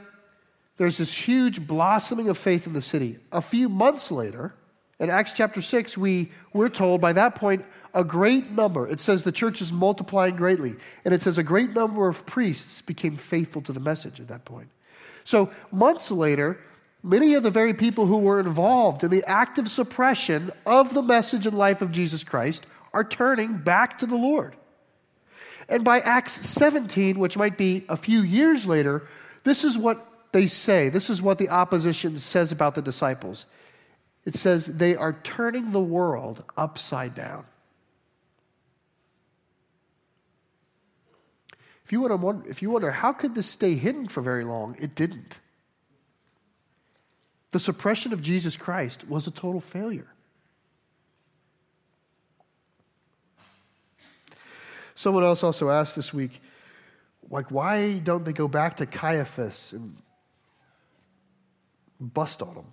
there's 0.77 0.98
this 0.98 1.13
huge 1.13 1.67
blossoming 1.67 2.29
of 2.29 2.38
faith 2.38 2.65
in 2.65 2.74
the 2.74 2.81
city. 2.81 3.17
A 3.31 3.41
few 3.41 3.67
months 3.67 4.12
later, 4.12 4.53
in 5.00 5.09
Acts 5.09 5.33
chapter 5.33 5.62
6, 5.62 5.98
we, 5.98 6.31
we're 6.53 6.69
told 6.69 7.01
by 7.01 7.13
that 7.13 7.36
point, 7.36 7.65
a 7.93 8.03
great 8.03 8.51
number, 8.51 8.88
it 8.88 9.00
says 9.00 9.24
the 9.24 9.31
church 9.31 9.62
is 9.62 9.72
multiplying 9.72 10.36
greatly. 10.36 10.75
And 11.05 11.13
it 11.13 11.22
says 11.22 11.38
a 11.38 11.43
great 11.43 11.72
number 11.72 12.08
of 12.08 12.25
priests 12.25 12.81
became 12.81 13.15
faithful 13.15 13.62
to 13.63 13.74
the 13.74 13.79
message 13.79 14.19
at 14.19 14.27
that 14.27 14.46
point. 14.46 14.69
So, 15.25 15.51
months 15.72 16.12
later, 16.12 16.60
many 17.03 17.34
of 17.34 17.43
the 17.43 17.51
very 17.51 17.74
people 17.74 18.05
who 18.05 18.17
were 18.17 18.39
involved 18.39 19.03
in 19.03 19.12
the 19.12 19.24
active 19.25 19.69
suppression 19.69 20.51
of 20.65 20.93
the 20.93 21.01
message 21.01 21.46
and 21.46 21.58
life 21.58 21.81
of 21.81 21.91
Jesus 21.91 22.24
Christ 22.24 22.65
are 22.93 23.03
turning 23.03 23.58
back 23.58 24.00
to 24.00 24.05
the 24.05 24.15
Lord. 24.15 24.55
And 25.67 25.84
by 25.84 26.00
Acts 26.00 26.48
17, 26.48 27.19
which 27.19 27.38
might 27.38 27.58
be 27.58 27.86
a 27.89 27.98
few 27.98 28.22
years 28.22 28.65
later, 28.65 29.08
this 29.43 29.63
is 29.63 29.77
what 29.77 30.05
they 30.31 30.48
say. 30.48 30.89
This 30.89 31.10
is 31.10 31.22
what 31.22 31.38
the 31.38 31.50
opposition 31.50 32.17
says 32.17 32.51
about 32.51 32.75
the 32.75 32.81
disciples. 32.81 33.46
It 34.25 34.36
says 34.36 34.65
they 34.65 34.96
are 34.96 35.13
turning 35.24 35.72
the 35.72 35.81
world 35.81 36.43
upside 36.58 37.15
down. 37.15 37.46
If 41.89 41.93
you, 41.93 42.01
wonder, 42.01 42.48
if 42.48 42.62
you 42.62 42.69
wonder, 42.69 42.91
how 42.91 43.13
could 43.13 43.34
this 43.34 43.48
stay 43.48 43.74
hidden 43.74 44.08
for 44.08 44.22
very 44.22 44.43
long? 44.43 44.75
It 44.79 44.93
didn't. 44.93 45.39
The 47.50 47.60
suppression 47.60 48.13
of 48.13 48.22
Jesus 48.22 48.55
Christ 48.55 49.08
was 49.08 49.25
a 49.25 49.31
total 49.31 49.60
failure. 49.60 50.05
Someone 54.93 55.24
else 55.24 55.41
also 55.41 55.72
asked 55.72 55.96
this 55.96 56.13
week, 56.13 56.39
like, 57.27 57.50
why 57.50 57.98
don't 57.98 58.24
they 58.24 58.34
go 58.34 58.48
back 58.48 58.77
to 58.77 58.86
Caiaphas 58.86 59.74
and 59.74 59.98
bust 62.00 62.43
on 62.43 62.53
him? 62.53 62.65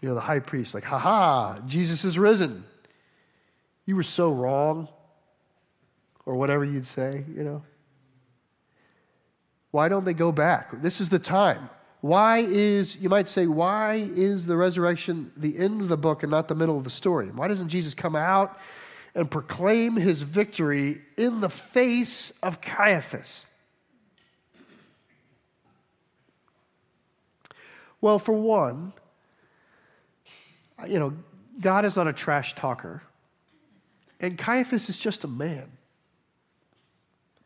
You 0.00 0.10
know, 0.10 0.14
the 0.14 0.20
high 0.20 0.38
priest, 0.38 0.74
like, 0.74 0.84
ha 0.84 0.98
ha, 1.00 1.58
Jesus 1.66 2.04
is 2.04 2.16
risen. 2.16 2.62
You 3.84 3.96
were 3.96 4.04
so 4.04 4.30
wrong 4.30 4.86
or 6.26 6.34
whatever 6.34 6.64
you'd 6.64 6.86
say, 6.86 7.24
you 7.34 7.44
know. 7.44 7.62
Why 9.70 9.88
don't 9.88 10.04
they 10.04 10.14
go 10.14 10.30
back? 10.30 10.82
This 10.82 11.00
is 11.00 11.08
the 11.08 11.18
time. 11.18 11.68
Why 12.00 12.38
is, 12.38 12.96
you 12.96 13.08
might 13.08 13.28
say, 13.28 13.46
why 13.46 13.94
is 14.14 14.46
the 14.46 14.56
resurrection 14.56 15.32
the 15.36 15.56
end 15.58 15.80
of 15.80 15.88
the 15.88 15.96
book 15.96 16.22
and 16.22 16.30
not 16.30 16.48
the 16.48 16.54
middle 16.54 16.76
of 16.76 16.84
the 16.84 16.90
story? 16.90 17.28
Why 17.28 17.48
doesn't 17.48 17.70
Jesus 17.70 17.94
come 17.94 18.14
out 18.14 18.58
and 19.14 19.30
proclaim 19.30 19.96
his 19.96 20.22
victory 20.22 21.00
in 21.16 21.40
the 21.40 21.48
face 21.48 22.32
of 22.42 22.60
Caiaphas? 22.60 23.46
Well, 28.00 28.18
for 28.18 28.34
one, 28.34 28.92
you 30.86 30.98
know, 30.98 31.14
God 31.58 31.86
is 31.86 31.96
not 31.96 32.06
a 32.06 32.12
trash 32.12 32.54
talker, 32.54 33.02
and 34.20 34.36
Caiaphas 34.36 34.90
is 34.90 34.98
just 34.98 35.24
a 35.24 35.28
man. 35.28 35.72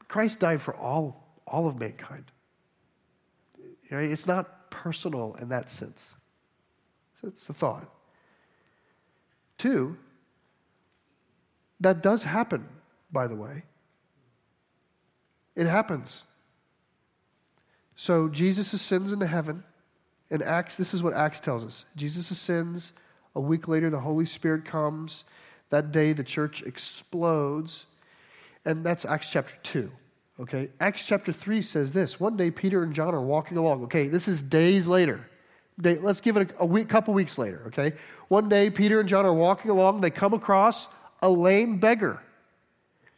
Christ 0.09 0.41
died 0.41 0.61
for 0.61 0.75
all, 0.75 1.39
all 1.47 1.69
of 1.69 1.79
mankind. 1.79 2.25
It's 3.91 4.27
not 4.27 4.71
personal 4.71 5.37
in 5.41 5.49
that 5.51 5.71
sense. 5.71 6.05
It's 7.23 7.47
the 7.47 7.55
thought. 7.55 7.89
Two, 9.57 9.97
that 11.81 12.03
does 12.03 12.23
happen, 12.23 12.69
by 13.13 13.27
the 13.27 13.35
way. 13.35 13.63
It 15.57 15.67
happens. 15.67 16.23
So 17.97 18.29
Jesus 18.29 18.73
ascends 18.73 19.11
into 19.11 19.27
heaven. 19.27 19.65
In 20.31 20.43
Acts, 20.43 20.77
this 20.77 20.95
is 20.95 21.03
what 21.03 21.15
Acts 21.15 21.41
tells 21.41 21.65
us. 21.65 21.85
Jesus 21.97 22.31
ascends. 22.31 22.93
A 23.35 23.41
week 23.41 23.67
later, 23.67 23.91
the 23.91 24.01
Holy 24.01 24.27
Spirit 24.27 24.65
comes. 24.65 25.25
That 25.71 25.91
day, 25.91 26.13
the 26.13 26.23
church 26.23 26.63
explodes. 26.63 27.87
And 28.69 28.85
that's 28.85 29.07
Acts 29.07 29.31
chapter 29.31 29.55
2. 29.63 29.91
Okay? 30.41 30.69
Acts 30.79 31.03
chapter 31.03 31.33
3 31.33 31.63
says 31.63 31.91
this. 31.91 32.21
One 32.21 32.37
day, 32.37 32.51
Peter 32.51 32.83
and 32.83 32.95
John 32.95 33.15
are 33.15 33.23
walking 33.23 33.57
along. 33.57 33.85
Okay, 33.85 34.09
this 34.09 34.29
is 34.29 34.43
days 34.43 34.87
later. 34.87 35.27
Day, 35.81 35.97
let's 35.97 36.21
give 36.21 36.37
it 36.37 36.51
a, 36.51 36.65
a 36.65 36.67
week, 36.67 36.87
couple 36.87 37.15
weeks 37.15 37.39
later. 37.39 37.63
Okay? 37.69 37.95
One 38.29 38.51
day, 38.51 38.69
Peter 38.69 39.01
and 39.01 39.09
John 39.09 39.25
are 39.25 39.33
walking 39.33 39.71
along. 39.71 40.03
They 40.03 40.11
come 40.11 40.35
across 40.35 40.87
a 41.23 41.31
lame 41.31 41.79
beggar. 41.79 42.21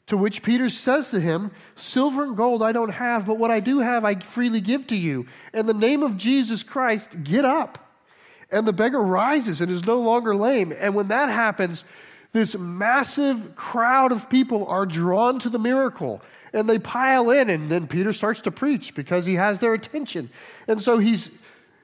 To 0.07 0.17
which 0.17 0.45
Peter 0.45 0.69
says 0.69 1.11
to 1.11 1.19
him, 1.19 1.51
Silver 1.75 2.23
and 2.23 2.37
gold 2.37 2.63
I 2.63 2.71
don't 2.71 2.91
have, 2.91 3.27
but 3.27 3.37
what 3.37 3.51
I 3.51 3.59
do 3.59 3.81
have 3.81 4.05
I 4.05 4.21
freely 4.21 4.61
give 4.61 4.87
to 4.87 4.97
you. 4.97 5.27
In 5.53 5.67
the 5.67 5.75
name 5.75 6.05
of 6.05 6.17
Jesus 6.17 6.63
Christ, 6.63 7.25
get 7.25 7.45
up. 7.45 7.91
And 8.53 8.69
the 8.69 8.73
beggar 8.73 9.03
rises 9.03 9.61
and 9.61 9.71
is 9.71 9.85
no 9.85 9.99
longer 9.99 10.37
lame. 10.37 10.73
And 10.79 10.95
when 10.95 11.09
that 11.09 11.29
happens, 11.29 11.85
this 12.33 12.55
massive 12.57 13.57
crowd 13.57 14.13
of 14.13 14.29
people 14.29 14.67
are 14.67 14.87
drawn 14.87 15.39
to 15.41 15.49
the 15.49 15.59
miracle 15.59 16.23
and 16.53 16.69
they 16.69 16.79
pile 16.79 17.31
in, 17.31 17.49
and 17.51 17.71
then 17.71 17.87
Peter 17.87 18.13
starts 18.13 18.41
to 18.41 18.51
preach 18.51 18.95
because 18.95 19.25
he 19.25 19.35
has 19.35 19.59
their 19.59 19.75
attention. 19.75 20.31
And 20.67 20.83
so 20.83 20.99
he's 20.99 21.31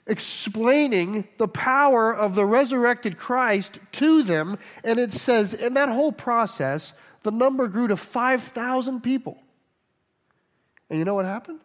explaining 0.07 1.27
the 1.39 1.49
power 1.49 2.15
of 2.15 2.35
the 2.35 2.45
resurrected 2.45 3.17
Christ 3.17 3.79
to 3.93 4.23
them, 4.23 4.59
and 4.85 4.99
it 4.99 5.13
says 5.13 5.55
in 5.55 5.75
that 5.75 5.89
whole 5.89 6.13
process, 6.13 6.93
the 7.23 7.31
number 7.31 7.69
grew 7.69 7.89
to 7.89 7.97
5,000 7.97 9.01
people. 9.03 9.39
And 10.91 10.99
you 10.99 11.05
know 11.05 11.15
what 11.15 11.25
happened? 11.25 11.61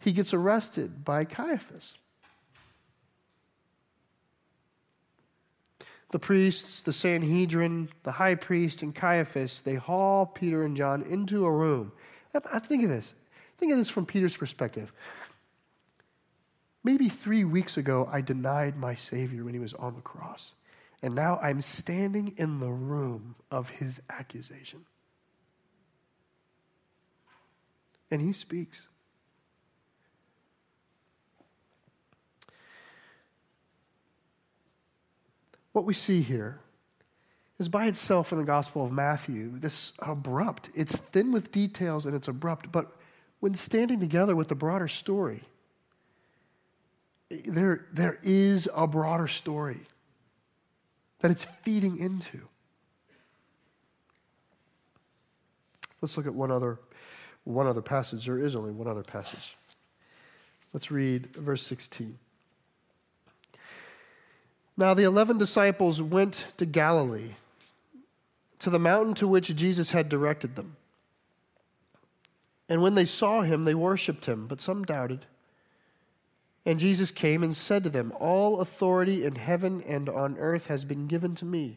He 0.00 0.12
gets 0.12 0.32
arrested 0.32 1.04
by 1.04 1.24
Caiaphas. 1.24 1.98
The 6.10 6.18
priests, 6.18 6.80
the 6.80 6.92
Sanhedrin, 6.92 7.88
the 8.02 8.12
high 8.12 8.34
priest, 8.34 8.82
and 8.82 8.94
Caiaphas, 8.94 9.60
they 9.60 9.76
haul 9.76 10.26
Peter 10.26 10.64
and 10.64 10.76
John 10.76 11.02
into 11.02 11.44
a 11.44 11.50
room. 11.50 11.92
I 12.34 12.58
think 12.58 12.84
of 12.84 12.90
this. 12.90 13.14
Think 13.58 13.72
of 13.72 13.78
this 13.78 13.88
from 13.88 14.06
Peter's 14.06 14.36
perspective. 14.36 14.92
Maybe 16.82 17.08
three 17.08 17.44
weeks 17.44 17.76
ago, 17.76 18.08
I 18.10 18.22
denied 18.22 18.76
my 18.76 18.94
Savior 18.94 19.44
when 19.44 19.54
he 19.54 19.60
was 19.60 19.74
on 19.74 19.94
the 19.94 20.00
cross. 20.00 20.52
And 21.02 21.14
now 21.14 21.38
I'm 21.42 21.60
standing 21.60 22.34
in 22.36 22.60
the 22.60 22.70
room 22.70 23.34
of 23.50 23.68
his 23.68 24.00
accusation. 24.08 24.84
And 28.10 28.20
he 28.20 28.32
speaks. 28.32 28.86
What 35.72 35.84
we 35.84 35.94
see 35.94 36.22
here 36.22 36.60
is 37.58 37.68
by 37.68 37.86
itself 37.86 38.32
in 38.32 38.38
the 38.38 38.44
Gospel 38.44 38.84
of 38.84 38.92
Matthew, 38.92 39.58
this 39.58 39.92
abrupt. 40.00 40.70
It's 40.74 40.96
thin 40.96 41.30
with 41.30 41.52
details 41.52 42.06
and 42.06 42.14
it's 42.14 42.28
abrupt, 42.28 42.72
but 42.72 42.96
when 43.40 43.54
standing 43.54 44.00
together 44.00 44.34
with 44.34 44.48
the 44.48 44.54
broader 44.54 44.88
story, 44.88 45.42
there, 47.46 47.86
there 47.92 48.18
is 48.22 48.68
a 48.74 48.86
broader 48.86 49.28
story 49.28 49.80
that 51.20 51.30
it's 51.30 51.46
feeding 51.62 51.98
into. 51.98 52.40
Let's 56.00 56.16
look 56.16 56.26
at 56.26 56.34
one 56.34 56.50
other, 56.50 56.78
one 57.44 57.66
other 57.66 57.82
passage. 57.82 58.24
There 58.24 58.38
is 58.38 58.56
only 58.56 58.70
one 58.70 58.88
other 58.88 59.02
passage. 59.02 59.56
Let's 60.72 60.90
read 60.90 61.28
verse 61.36 61.64
16. 61.66 62.18
Now 64.80 64.94
the 64.94 65.02
eleven 65.02 65.36
disciples 65.36 66.00
went 66.00 66.46
to 66.56 66.64
Galilee, 66.64 67.34
to 68.60 68.70
the 68.70 68.78
mountain 68.78 69.12
to 69.16 69.28
which 69.28 69.54
Jesus 69.54 69.90
had 69.90 70.08
directed 70.08 70.56
them. 70.56 70.74
And 72.66 72.80
when 72.80 72.94
they 72.94 73.04
saw 73.04 73.42
him, 73.42 73.66
they 73.66 73.74
worshipped 73.74 74.24
him, 74.24 74.46
but 74.46 74.58
some 74.58 74.86
doubted. 74.86 75.26
And 76.64 76.80
Jesus 76.80 77.10
came 77.10 77.42
and 77.42 77.54
said 77.54 77.84
to 77.84 77.90
them, 77.90 78.10
All 78.18 78.62
authority 78.62 79.26
in 79.26 79.34
heaven 79.34 79.82
and 79.86 80.08
on 80.08 80.38
earth 80.38 80.68
has 80.68 80.86
been 80.86 81.06
given 81.06 81.34
to 81.34 81.44
me. 81.44 81.76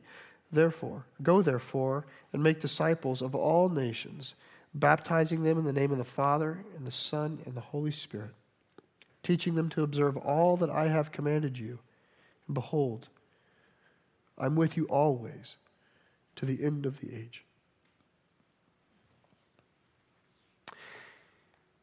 Therefore, 0.49 1.03
go 1.21 1.41
therefore 1.41 2.05
and 2.31 2.41
make 2.41 2.61
disciples 2.61 3.21
of 3.21 3.35
all 3.35 3.67
nations, 3.67 4.33
baptizing 4.75 5.43
them 5.43 5.57
in 5.57 5.65
the 5.65 5.73
name 5.73 5.91
of 5.91 5.97
the 5.97 6.05
Father, 6.05 6.63
and 6.77 6.87
the 6.87 6.91
Son, 6.91 7.41
and 7.45 7.53
the 7.53 7.59
Holy 7.59 7.91
Spirit, 7.91 8.31
teaching 9.23 9.55
them 9.55 9.67
to 9.71 9.83
observe 9.83 10.15
all 10.15 10.55
that 10.55 10.69
I 10.69 10.87
have 10.87 11.11
commanded 11.11 11.57
you. 11.57 11.79
And 12.47 12.53
behold, 12.53 13.07
I'm 14.37 14.55
with 14.55 14.77
you 14.77 14.85
always 14.85 15.55
to 16.35 16.45
the 16.45 16.63
end 16.63 16.85
of 16.85 16.99
the 16.99 17.13
age. 17.13 17.43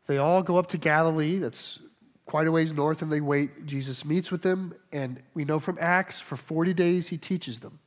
They 0.06 0.18
all 0.18 0.42
go 0.42 0.58
up 0.58 0.66
to 0.68 0.78
Galilee. 0.78 1.38
That's 1.38 1.78
quite 2.26 2.46
a 2.46 2.52
ways 2.52 2.72
north, 2.72 3.02
and 3.02 3.12
they 3.12 3.20
wait. 3.20 3.66
Jesus 3.66 4.04
meets 4.04 4.30
with 4.30 4.42
them, 4.42 4.74
and 4.92 5.22
we 5.34 5.44
know 5.44 5.60
from 5.60 5.78
Acts 5.80 6.20
for 6.20 6.36
40 6.36 6.74
days 6.74 7.08
he 7.08 7.16
teaches 7.16 7.60
them 7.60 7.78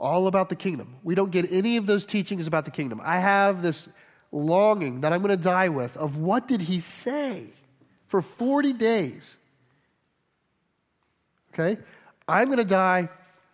all 0.00 0.26
about 0.26 0.48
the 0.48 0.56
kingdom. 0.56 0.96
We 1.04 1.14
don't 1.14 1.30
get 1.30 1.52
any 1.52 1.76
of 1.76 1.86
those 1.86 2.04
teachings 2.04 2.46
about 2.46 2.64
the 2.64 2.70
kingdom. 2.70 3.00
I 3.04 3.20
have 3.20 3.62
this 3.62 3.86
longing 4.32 5.02
that 5.02 5.12
I'm 5.12 5.22
going 5.22 5.36
to 5.36 5.42
die 5.42 5.68
with 5.68 5.96
of 5.96 6.16
what 6.16 6.48
did 6.48 6.62
he 6.62 6.80
say 6.80 7.44
for 8.08 8.22
40 8.22 8.72
days? 8.72 9.36
Okay? 11.52 11.80
I'm 12.28 12.46
going 12.46 12.58
to 12.58 12.64
die 12.64 13.08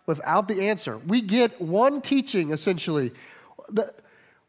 without 0.06 0.48
the 0.48 0.68
answer. 0.68 0.98
We 0.98 1.20
get 1.20 1.60
one 1.60 2.00
teaching 2.00 2.52
essentially. 2.52 3.12
The, 3.70 3.92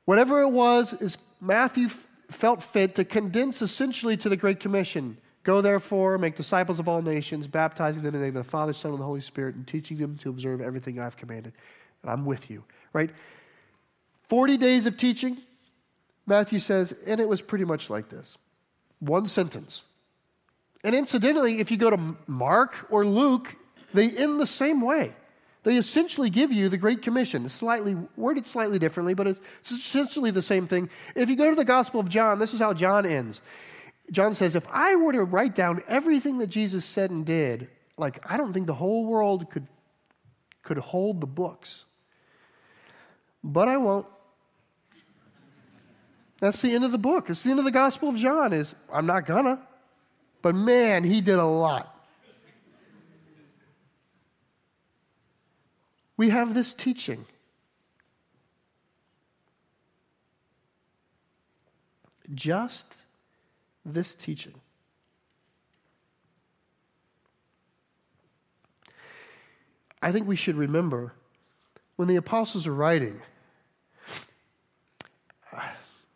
whatever 0.06 0.42
it 0.42 0.50
was 0.50 0.94
is 0.94 1.18
Matthew 1.42 1.90
felt 2.30 2.62
fit 2.62 2.96
to 2.96 3.06
condense 3.06 3.62
essentially 3.62 4.18
to 4.18 4.30
the 4.30 4.38
Great 4.38 4.60
Commission. 4.60 5.18
Go 5.44 5.62
therefore, 5.62 6.18
make 6.18 6.36
disciples 6.36 6.78
of 6.78 6.90
all 6.90 7.02
nations, 7.02 7.48
baptizing 7.48 8.02
them 8.02 8.14
in 8.14 8.20
the 8.20 8.26
name 8.28 8.36
of 8.36 8.46
the 8.46 8.52
Father, 8.52 8.74
Son, 8.74 8.92
and 8.92 9.00
the 9.00 9.06
Holy 9.06 9.22
Spirit, 9.22 9.56
and 9.56 9.66
teaching 9.66 9.98
them 9.98 10.18
to 10.18 10.30
observe 10.30 10.60
everything 10.60 11.00
I've 11.00 11.16
commanded. 11.16 11.54
And 12.02 12.12
I'm 12.12 12.26
with 12.26 12.50
you, 12.50 12.64
right? 12.92 13.10
40 14.28 14.58
days 14.58 14.86
of 14.86 14.98
teaching, 14.98 15.38
Matthew 16.26 16.60
says, 16.60 16.94
and 17.06 17.22
it 17.22 17.30
was 17.30 17.40
pretty 17.40 17.64
much 17.64 17.90
like 17.90 18.10
this 18.10 18.38
one 19.00 19.26
sentence. 19.26 19.84
And 20.84 20.96
incidentally, 20.96 21.60
if 21.60 21.72
you 21.72 21.78
go 21.78 21.90
to 21.90 22.16
Mark 22.28 22.76
or 22.90 23.06
Luke, 23.06 23.56
they 23.94 24.10
end 24.10 24.40
the 24.40 24.48
same 24.48 24.82
way. 24.82 25.14
They 25.64 25.76
essentially 25.76 26.30
give 26.30 26.52
you 26.52 26.70
the 26.70 26.78
Great 26.78 27.02
Commission, 27.02 27.50
slightly 27.50 27.98
worded 28.16 28.48
slightly 28.48 28.80
differently, 28.80 29.14
but 29.14 29.28
it's 29.28 29.42
essentially 29.70 30.32
the 30.32 30.42
same 30.42 30.66
thing. 30.66 30.90
If 31.16 31.30
you 31.30 31.36
go 31.36 31.50
to 31.50 31.56
the 31.56 31.66
Gospel 31.66 32.00
of 32.00 32.08
John, 32.08 32.40
this 32.40 32.54
is 32.54 32.60
how 32.60 32.74
John 32.74 33.06
ends. 33.06 33.42
John 34.12 34.34
says, 34.34 34.56
If 34.56 34.66
I 34.72 34.96
were 34.96 35.12
to 35.12 35.24
write 35.24 35.56
down 35.56 35.84
everything 35.88 36.38
that 36.38 36.48
Jesus 36.48 36.86
said 36.86 37.12
and 37.12 37.26
did, 37.26 37.68
like 37.98 38.20
I 38.24 38.38
don't 38.38 38.54
think 38.54 38.68
the 38.68 38.74
whole 38.74 39.06
world 39.06 39.50
could 39.50 39.68
could 40.64 40.78
hold 40.78 41.22
the 41.22 41.28
books. 41.28 41.86
But 43.44 43.68
I 43.68 43.78
won't. 43.78 44.06
That's 46.40 46.62
the 46.62 46.74
end 46.74 46.84
of 46.84 46.92
the 46.92 46.98
book. 46.98 47.30
It's 47.30 47.42
the 47.42 47.50
end 47.50 47.60
of 47.60 47.66
the 47.66 47.72
Gospel 47.72 48.10
of 48.10 48.16
John 48.16 48.54
is 48.54 48.76
I'm 48.92 49.06
not 49.06 49.26
gonna. 49.26 49.60
But 50.42 50.56
man, 50.56 51.04
he 51.04 51.22
did 51.22 51.40
a 51.40 51.46
lot. 51.46 51.98
we 56.18 56.32
have 56.32 56.54
this 56.56 56.74
teaching. 56.74 57.26
Just 62.34 62.86
this 63.86 64.16
teaching. 64.16 64.56
I 70.02 70.12
think 70.12 70.28
we 70.28 70.36
should 70.36 70.56
remember 70.56 71.14
when 71.96 72.08
the 72.08 72.18
apostles 72.18 72.68
are 72.68 72.74
writing, 72.74 73.22
uh, 75.52 75.62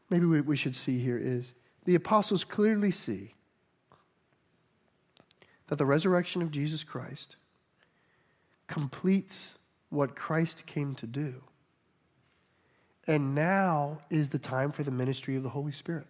maybe 0.09 0.25
we, 0.25 0.41
we 0.41 0.57
should 0.57 0.75
see 0.75 0.99
here 0.99 1.17
is 1.17 1.53
the 1.85 1.95
apostles 1.95 2.43
clearly 2.43 2.91
see 2.91 3.33
that 5.71 5.77
the 5.77 5.85
resurrection 5.85 6.41
of 6.41 6.51
Jesus 6.51 6.83
Christ 6.83 7.37
completes 8.67 9.51
what 9.89 10.17
Christ 10.17 10.65
came 10.65 10.95
to 10.95 11.07
do. 11.07 11.35
And 13.07 13.33
now 13.33 13.99
is 14.09 14.27
the 14.27 14.37
time 14.37 14.73
for 14.73 14.83
the 14.83 14.91
ministry 14.91 15.37
of 15.37 15.43
the 15.43 15.49
Holy 15.49 15.71
Spirit. 15.71 16.07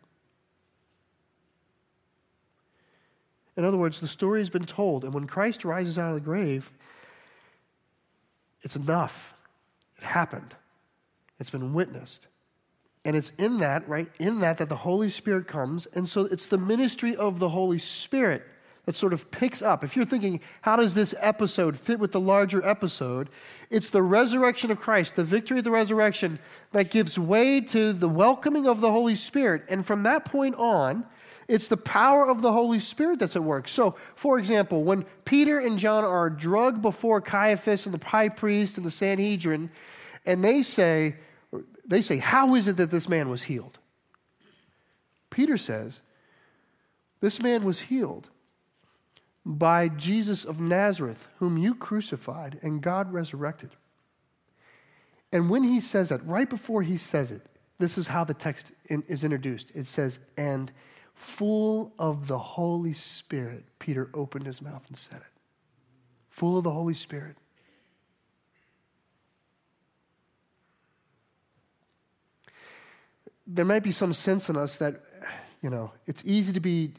In 3.56 3.64
other 3.64 3.78
words, 3.78 4.00
the 4.00 4.08
story 4.08 4.40
has 4.40 4.50
been 4.50 4.66
told, 4.66 5.04
and 5.04 5.14
when 5.14 5.28
Christ 5.28 5.64
rises 5.64 6.00
out 6.00 6.10
of 6.10 6.16
the 6.16 6.22
grave, 6.22 6.72
it's 8.64 8.76
enough. 8.76 9.36
It 10.00 10.04
happened. 10.04 10.56
It's 11.40 11.52
been 11.52 11.72
witnessed. 11.72 12.26
And 13.06 13.16
it's 13.16 13.32
in 13.38 13.60
that, 13.60 13.88
right, 13.88 14.10
in 14.18 14.40
that, 14.40 14.58
that 14.58 14.70
the 14.70 14.76
Holy 14.76 15.12
Spirit 15.12 15.48
comes. 15.48 15.86
And 15.94 16.10
so 16.10 16.22
it's 16.22 16.48
the 16.48 16.58
ministry 16.58 17.16
of 17.16 17.38
the 17.38 17.50
Holy 17.50 17.78
Spirit 17.78 18.42
that 18.86 18.96
sort 18.96 19.14
of 19.14 19.30
picks 19.30 19.62
up. 19.62 19.84
If 19.84 19.96
you're 19.96 20.06
thinking, 20.06 20.42
how 20.62 20.76
does 20.76 20.94
this 20.94 21.14
episode 21.20 21.80
fit 21.80 22.00
with 22.00 22.12
the 22.12 22.20
larger 22.20 22.68
episode? 22.68 23.30
It's 23.70 23.90
the 23.90 24.02
resurrection 24.02 24.72
of 24.72 24.80
Christ, 24.80 25.16
the 25.16 25.24
victory 25.24 25.60
of 25.60 25.64
the 25.64 25.72
resurrection, 25.72 26.40
that 26.72 26.90
gives 26.90 27.20
way 27.20 27.62
to 27.62 27.94
the 27.94 28.10
welcoming 28.10 28.68
of 28.68 28.82
the 28.82 28.92
Holy 28.92 29.16
Spirit. 29.16 29.64
And 29.70 29.86
from 29.86 30.04
that 30.04 30.26
point 30.26 30.56
on, 30.56 31.06
it's 31.48 31.68
the 31.68 31.78
power 31.78 32.28
of 32.28 32.42
the 32.42 32.52
Holy 32.52 32.80
Spirit 32.80 33.20
that's 33.20 33.36
at 33.36 33.44
work. 33.44 33.68
So, 33.68 33.96
for 34.16 34.40
example, 34.40 34.84
when 34.84 35.06
Peter 35.26 35.60
and 35.60 35.78
John 35.78 36.04
are 36.04 36.30
drugged 36.30 36.82
before 36.82 37.22
Caiaphas 37.22 37.86
and 37.86 37.94
the 37.94 38.04
high 38.04 38.30
priest 38.30 38.78
and 38.78 38.86
the 38.86 38.92
Sanhedrin, 38.92 39.70
and 40.26 40.44
they 40.44 40.64
say, 40.64 41.18
they 41.86 42.02
say, 42.02 42.18
How 42.18 42.56
is 42.56 42.68
it 42.68 42.78
that 42.78 42.90
this 42.90 43.08
man 43.08 43.30
was 43.30 43.44
healed? 43.44 43.78
Peter 45.30 45.58
says, 45.58 46.00
This 47.20 47.40
man 47.40 47.64
was 47.64 47.80
healed 47.80 48.30
by 49.46 49.90
Jesus 49.90 50.46
of 50.46 50.60
Nazareth, 50.60 51.28
whom 51.38 51.58
you 51.58 51.74
crucified 51.74 52.60
and 52.62 52.82
God 52.82 53.12
resurrected. 53.12 53.72
And 55.32 55.50
when 55.50 55.64
he 55.64 55.80
says 55.80 56.10
that, 56.10 56.26
right 56.26 56.50
before 56.50 56.84
he 56.84 56.98
says 56.98 57.32
it, 57.32 57.42
this 57.80 57.98
is 57.98 58.08
how 58.08 58.24
the 58.24 58.34
text 58.34 58.72
in, 58.86 59.04
is 59.08 59.24
introduced. 59.24 59.72
It 59.74 59.88
says, 59.88 60.20
And 60.38 60.72
full 61.16 61.94
of 61.98 62.28
the 62.28 62.38
Holy 62.38 62.94
Spirit, 62.94 63.64
Peter 63.80 64.10
opened 64.14 64.46
his 64.46 64.62
mouth 64.62 64.84
and 64.88 64.98
said 64.98 65.18
it. 65.18 65.42
Full 66.30 66.58
of 66.58 66.64
the 66.64 66.72
Holy 66.72 66.94
Spirit. 66.94 67.38
There 73.48 73.66
might 73.66 73.84
be 73.84 73.92
some 73.92 74.14
sense 74.14 74.48
in 74.50 74.56
us 74.56 74.78
that, 74.78 75.02
you 75.62 75.70
know, 75.70 75.92
it's 76.06 76.22
easy 76.24 76.54
to 76.54 76.60
be 76.60 76.94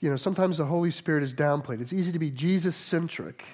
you 0.00 0.10
know, 0.10 0.16
sometimes 0.16 0.58
the 0.58 0.64
Holy 0.64 0.90
Spirit 0.90 1.22
is 1.22 1.32
downplayed. 1.32 1.80
It's 1.80 1.92
easy 1.92 2.12
to 2.12 2.18
be 2.18 2.30
Jesus 2.30 2.76
centric 2.76 3.44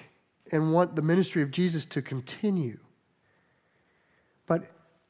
and 0.51 0.73
want 0.73 0.95
the 0.95 1.01
ministry 1.01 1.41
of 1.41 1.51
Jesus 1.51 1.85
to 1.85 2.01
continue. 2.01 2.77
But 4.45 4.63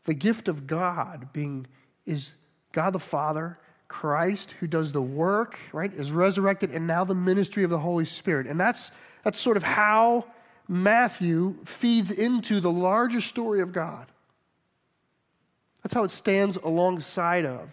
the 0.06 0.14
gift 0.14 0.48
of 0.48 0.68
God 0.68 1.28
being 1.34 1.66
is 2.06 2.32
God 2.72 2.94
the 2.94 3.00
Father, 3.00 3.58
Christ 3.88 4.52
who 4.60 4.68
does 4.68 4.92
the 4.92 5.02
work, 5.02 5.58
right, 5.72 5.94
is 5.94 6.12
resurrected, 6.12 6.72
and 6.72 6.86
now 6.86 7.04
the 7.04 7.16
ministry 7.16 7.64
of 7.64 7.70
the 7.70 7.80
Holy 7.80 8.06
Spirit. 8.06 8.48
And 8.48 8.60
that's 8.60 8.92
that's 9.24 9.40
sort 9.40 9.58
of 9.58 9.64
how 9.64 10.26
Matthew 10.68 11.56
feeds 11.66 12.12
into 12.12 12.60
the 12.60 12.72
larger 12.72 13.22
story 13.22 13.62
of 13.62 13.72
God. 13.72 14.08
That's 15.82 15.94
how 15.94 16.04
it 16.04 16.12
stands 16.12 16.58
alongside 16.58 17.46
of 17.46 17.70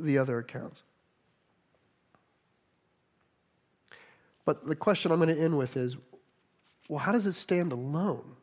the 0.00 0.18
other 0.18 0.38
accounts. 0.38 0.82
But 4.44 4.66
the 4.66 4.76
question 4.76 5.12
I'm 5.12 5.18
going 5.18 5.34
to 5.34 5.40
end 5.40 5.56
with 5.56 5.76
is 5.76 5.96
well, 6.88 6.98
how 6.98 7.12
does 7.12 7.26
it 7.26 7.32
stand 7.32 7.72
alone? 7.72 8.36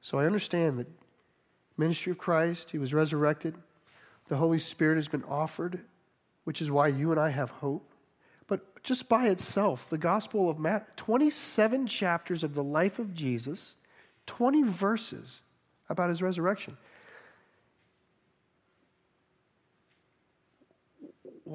So 0.00 0.18
I 0.18 0.26
understand 0.26 0.78
that 0.78 0.86
ministry 1.76 2.12
of 2.12 2.18
Christ, 2.18 2.70
he 2.70 2.78
was 2.78 2.94
resurrected, 2.94 3.54
the 4.28 4.36
Holy 4.36 4.58
Spirit 4.58 4.96
has 4.96 5.08
been 5.08 5.24
offered, 5.24 5.80
which 6.44 6.62
is 6.62 6.70
why 6.70 6.88
you 6.88 7.10
and 7.10 7.20
I 7.20 7.30
have 7.30 7.50
hope. 7.50 7.88
But 8.48 8.82
just 8.82 9.08
by 9.08 9.26
itself, 9.26 9.86
the 9.90 9.98
Gospel 9.98 10.48
of 10.48 10.58
Matthew, 10.58 10.86
27 10.96 11.86
chapters 11.86 12.42
of 12.44 12.54
the 12.54 12.62
life 12.62 12.98
of 12.98 13.14
Jesus, 13.14 13.74
20 14.26 14.62
verses 14.62 15.42
about 15.88 16.10
his 16.10 16.22
resurrection. 16.22 16.76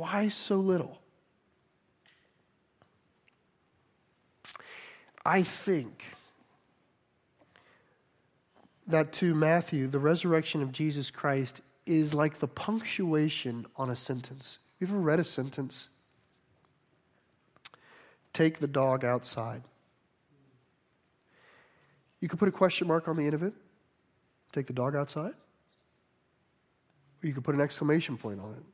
Why 0.01 0.29
so 0.29 0.55
little? 0.55 0.97
I 5.23 5.43
think 5.43 6.03
that 8.87 9.13
to 9.13 9.35
Matthew, 9.35 9.85
the 9.85 9.99
resurrection 9.99 10.63
of 10.63 10.71
Jesus 10.71 11.11
Christ 11.11 11.61
is 11.85 12.15
like 12.15 12.39
the 12.39 12.47
punctuation 12.47 13.67
on 13.75 13.91
a 13.91 13.95
sentence. 13.95 14.57
You 14.79 14.87
ever 14.87 14.97
read 14.97 15.19
a 15.19 15.23
sentence? 15.23 15.87
Take 18.33 18.59
the 18.59 18.65
dog 18.65 19.05
outside. 19.05 19.61
You 22.21 22.27
could 22.27 22.39
put 22.39 22.49
a 22.49 22.51
question 22.51 22.87
mark 22.87 23.07
on 23.07 23.17
the 23.17 23.25
end 23.25 23.35
of 23.35 23.43
it. 23.43 23.53
Take 24.51 24.65
the 24.65 24.73
dog 24.73 24.95
outside. 24.95 25.35
Or 27.21 27.27
you 27.27 27.33
could 27.35 27.43
put 27.43 27.53
an 27.53 27.61
exclamation 27.61 28.17
point 28.17 28.39
on 28.39 28.53
it. 28.53 28.70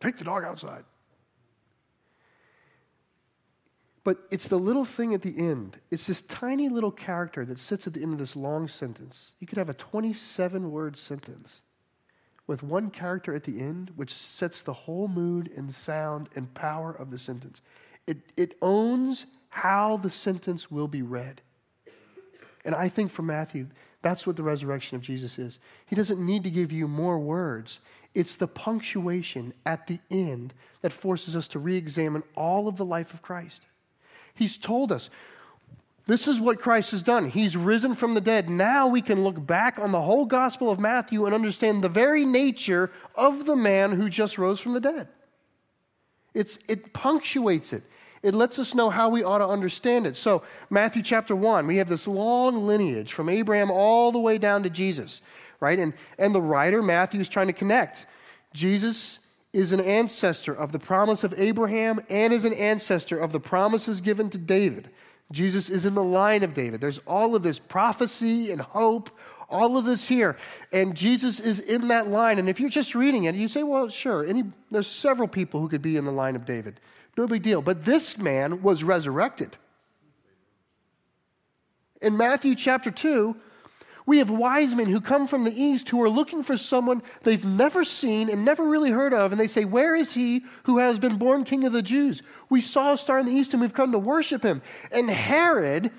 Take 0.00 0.18
the 0.18 0.24
dog 0.24 0.44
outside. 0.44 0.84
But 4.04 4.18
it's 4.30 4.48
the 4.48 4.58
little 4.58 4.84
thing 4.84 5.12
at 5.12 5.22
the 5.22 5.36
end. 5.36 5.78
It's 5.90 6.06
this 6.06 6.22
tiny 6.22 6.68
little 6.68 6.90
character 6.90 7.44
that 7.44 7.58
sits 7.58 7.86
at 7.86 7.92
the 7.92 8.02
end 8.02 8.14
of 8.14 8.18
this 8.18 8.36
long 8.36 8.66
sentence. 8.66 9.34
You 9.38 9.46
could 9.46 9.58
have 9.58 9.68
a 9.68 9.74
27 9.74 10.70
word 10.70 10.96
sentence 10.96 11.60
with 12.46 12.62
one 12.62 12.90
character 12.90 13.34
at 13.34 13.44
the 13.44 13.60
end, 13.60 13.90
which 13.96 14.14
sets 14.14 14.62
the 14.62 14.72
whole 14.72 15.08
mood 15.08 15.50
and 15.54 15.72
sound 15.72 16.30
and 16.34 16.52
power 16.54 16.92
of 16.92 17.10
the 17.10 17.18
sentence. 17.18 17.60
It, 18.06 18.16
it 18.36 18.56
owns 18.62 19.26
how 19.50 19.98
the 19.98 20.10
sentence 20.10 20.70
will 20.70 20.88
be 20.88 21.02
read. 21.02 21.42
And 22.64 22.74
I 22.74 22.88
think 22.88 23.12
for 23.12 23.22
Matthew, 23.22 23.66
that's 24.00 24.26
what 24.26 24.36
the 24.36 24.42
resurrection 24.42 24.96
of 24.96 25.02
Jesus 25.02 25.38
is. 25.38 25.58
He 25.86 25.96
doesn't 25.96 26.24
need 26.24 26.44
to 26.44 26.50
give 26.50 26.72
you 26.72 26.88
more 26.88 27.18
words. 27.18 27.80
It's 28.14 28.36
the 28.36 28.48
punctuation 28.48 29.52
at 29.66 29.86
the 29.86 29.98
end 30.10 30.54
that 30.82 30.92
forces 30.92 31.36
us 31.36 31.48
to 31.48 31.58
re 31.58 31.76
examine 31.76 32.22
all 32.34 32.68
of 32.68 32.76
the 32.76 32.84
life 32.84 33.14
of 33.14 33.22
Christ. 33.22 33.62
He's 34.34 34.56
told 34.56 34.92
us 34.92 35.10
this 36.08 36.26
is 36.26 36.40
what 36.40 36.58
Christ 36.58 36.92
has 36.92 37.02
done. 37.02 37.28
He's 37.28 37.54
risen 37.54 37.94
from 37.94 38.14
the 38.14 38.20
dead. 38.20 38.48
Now 38.48 38.88
we 38.88 39.02
can 39.02 39.22
look 39.22 39.46
back 39.46 39.78
on 39.78 39.92
the 39.92 40.00
whole 40.00 40.24
Gospel 40.24 40.70
of 40.70 40.78
Matthew 40.78 41.26
and 41.26 41.34
understand 41.34 41.84
the 41.84 41.88
very 41.90 42.24
nature 42.24 42.90
of 43.14 43.44
the 43.44 43.54
man 43.54 43.92
who 43.92 44.08
just 44.08 44.38
rose 44.38 44.58
from 44.58 44.72
the 44.72 44.80
dead. 44.80 45.08
It's, 46.32 46.58
it 46.66 46.94
punctuates 46.94 47.74
it. 47.74 47.82
It 48.22 48.34
lets 48.34 48.58
us 48.58 48.74
know 48.74 48.88
how 48.88 49.10
we 49.10 49.22
ought 49.22 49.38
to 49.38 49.46
understand 49.46 50.06
it. 50.06 50.16
So, 50.16 50.42
Matthew 50.70 51.02
chapter 51.02 51.36
1, 51.36 51.66
we 51.66 51.76
have 51.76 51.90
this 51.90 52.06
long 52.06 52.66
lineage 52.66 53.12
from 53.12 53.28
Abraham 53.28 53.70
all 53.70 54.10
the 54.10 54.18
way 54.18 54.38
down 54.38 54.62
to 54.62 54.70
Jesus, 54.70 55.20
right? 55.60 55.78
And, 55.78 55.92
and 56.18 56.34
the 56.34 56.42
writer, 56.42 56.82
Matthew, 56.82 57.20
is 57.20 57.28
trying 57.28 57.46
to 57.48 57.52
connect. 57.52 58.06
Jesus 58.54 59.18
is 59.52 59.72
an 59.72 59.80
ancestor 59.80 60.52
of 60.52 60.72
the 60.72 60.78
promise 60.78 61.24
of 61.24 61.34
Abraham 61.36 62.00
and 62.08 62.32
is 62.32 62.44
an 62.44 62.52
ancestor 62.52 63.18
of 63.18 63.32
the 63.32 63.40
promises 63.40 64.00
given 64.00 64.30
to 64.30 64.38
David. 64.38 64.90
Jesus 65.32 65.68
is 65.68 65.84
in 65.84 65.94
the 65.94 66.02
line 66.02 66.42
of 66.42 66.54
David. 66.54 66.80
There's 66.80 66.98
all 67.06 67.34
of 67.34 67.42
this 67.42 67.58
prophecy 67.58 68.50
and 68.50 68.60
hope, 68.60 69.10
all 69.50 69.76
of 69.76 69.84
this 69.84 70.06
here. 70.06 70.36
And 70.72 70.94
Jesus 70.94 71.40
is 71.40 71.60
in 71.60 71.88
that 71.88 72.08
line. 72.08 72.38
And 72.38 72.48
if 72.48 72.60
you're 72.60 72.70
just 72.70 72.94
reading 72.94 73.24
it, 73.24 73.34
you 73.34 73.48
say, 73.48 73.62
well, 73.62 73.88
sure, 73.88 74.24
any, 74.24 74.44
there's 74.70 74.86
several 74.86 75.28
people 75.28 75.60
who 75.60 75.68
could 75.68 75.82
be 75.82 75.96
in 75.96 76.04
the 76.04 76.12
line 76.12 76.36
of 76.36 76.44
David. 76.44 76.80
No 77.16 77.26
big 77.26 77.42
deal. 77.42 77.60
But 77.60 77.84
this 77.84 78.16
man 78.16 78.62
was 78.62 78.84
resurrected. 78.84 79.56
In 82.00 82.16
Matthew 82.16 82.54
chapter 82.54 82.90
2, 82.90 83.34
we 84.08 84.16
have 84.18 84.30
wise 84.30 84.74
men 84.74 84.86
who 84.86 85.02
come 85.02 85.26
from 85.26 85.44
the 85.44 85.62
east 85.62 85.90
who 85.90 86.00
are 86.00 86.08
looking 86.08 86.42
for 86.42 86.56
someone 86.56 87.02
they've 87.24 87.44
never 87.44 87.84
seen 87.84 88.30
and 88.30 88.42
never 88.42 88.64
really 88.64 88.90
heard 88.90 89.12
of. 89.12 89.32
And 89.32 89.40
they 89.40 89.46
say, 89.46 89.66
Where 89.66 89.94
is 89.94 90.14
he 90.14 90.46
who 90.62 90.78
has 90.78 90.98
been 90.98 91.18
born 91.18 91.44
king 91.44 91.64
of 91.64 91.74
the 91.74 91.82
Jews? 91.82 92.22
We 92.48 92.62
saw 92.62 92.94
a 92.94 92.96
star 92.96 93.18
in 93.18 93.26
the 93.26 93.32
east 93.32 93.52
and 93.52 93.60
we've 93.60 93.74
come 93.74 93.92
to 93.92 93.98
worship 93.98 94.42
him. 94.42 94.62
And 94.92 95.10
Herod, 95.10 95.90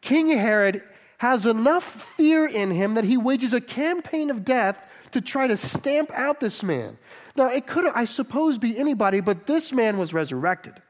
King 0.00 0.28
Herod, 0.28 0.82
has 1.18 1.44
enough 1.44 1.84
fear 2.16 2.46
in 2.46 2.70
him 2.70 2.94
that 2.94 3.04
he 3.04 3.18
wages 3.18 3.52
a 3.52 3.60
campaign 3.60 4.30
of 4.30 4.46
death 4.46 4.78
to 5.12 5.20
try 5.20 5.46
to 5.46 5.58
stamp 5.58 6.10
out 6.14 6.40
this 6.40 6.62
man. 6.62 6.96
Now, 7.36 7.48
it 7.48 7.66
could, 7.66 7.84
I 7.84 8.06
suppose, 8.06 8.56
be 8.56 8.78
anybody, 8.78 9.20
but 9.20 9.46
this 9.46 9.72
man 9.72 9.98
was 9.98 10.14
resurrected. 10.14 10.80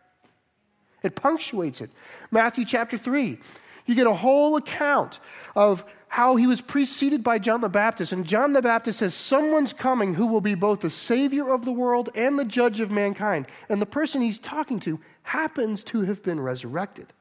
It 1.02 1.16
punctuates 1.16 1.80
it. 1.80 1.90
Matthew 2.30 2.64
chapter 2.64 2.96
3. 2.96 3.36
You 3.88 3.94
get 3.94 4.06
a 4.06 4.14
whole 4.14 4.56
account 4.56 5.18
of 5.54 5.84
how 6.08 6.36
he 6.36 6.46
was 6.46 6.60
preceded 6.60 7.22
by 7.22 7.38
John 7.38 7.60
the 7.60 7.68
Baptist. 7.68 8.12
And 8.12 8.26
John 8.26 8.52
the 8.52 8.62
Baptist 8.62 8.98
says, 8.98 9.14
Someone's 9.14 9.72
coming 9.72 10.14
who 10.14 10.26
will 10.26 10.40
be 10.40 10.54
both 10.54 10.80
the 10.80 10.90
Savior 10.90 11.52
of 11.52 11.64
the 11.64 11.72
world 11.72 12.08
and 12.14 12.38
the 12.38 12.44
judge 12.44 12.80
of 12.80 12.90
mankind. 12.90 13.46
And 13.68 13.80
the 13.80 13.86
person 13.86 14.22
he's 14.22 14.38
talking 14.38 14.80
to 14.80 14.98
happens 15.22 15.84
to 15.84 16.02
have 16.02 16.22
been 16.22 16.40
resurrected. 16.40 17.12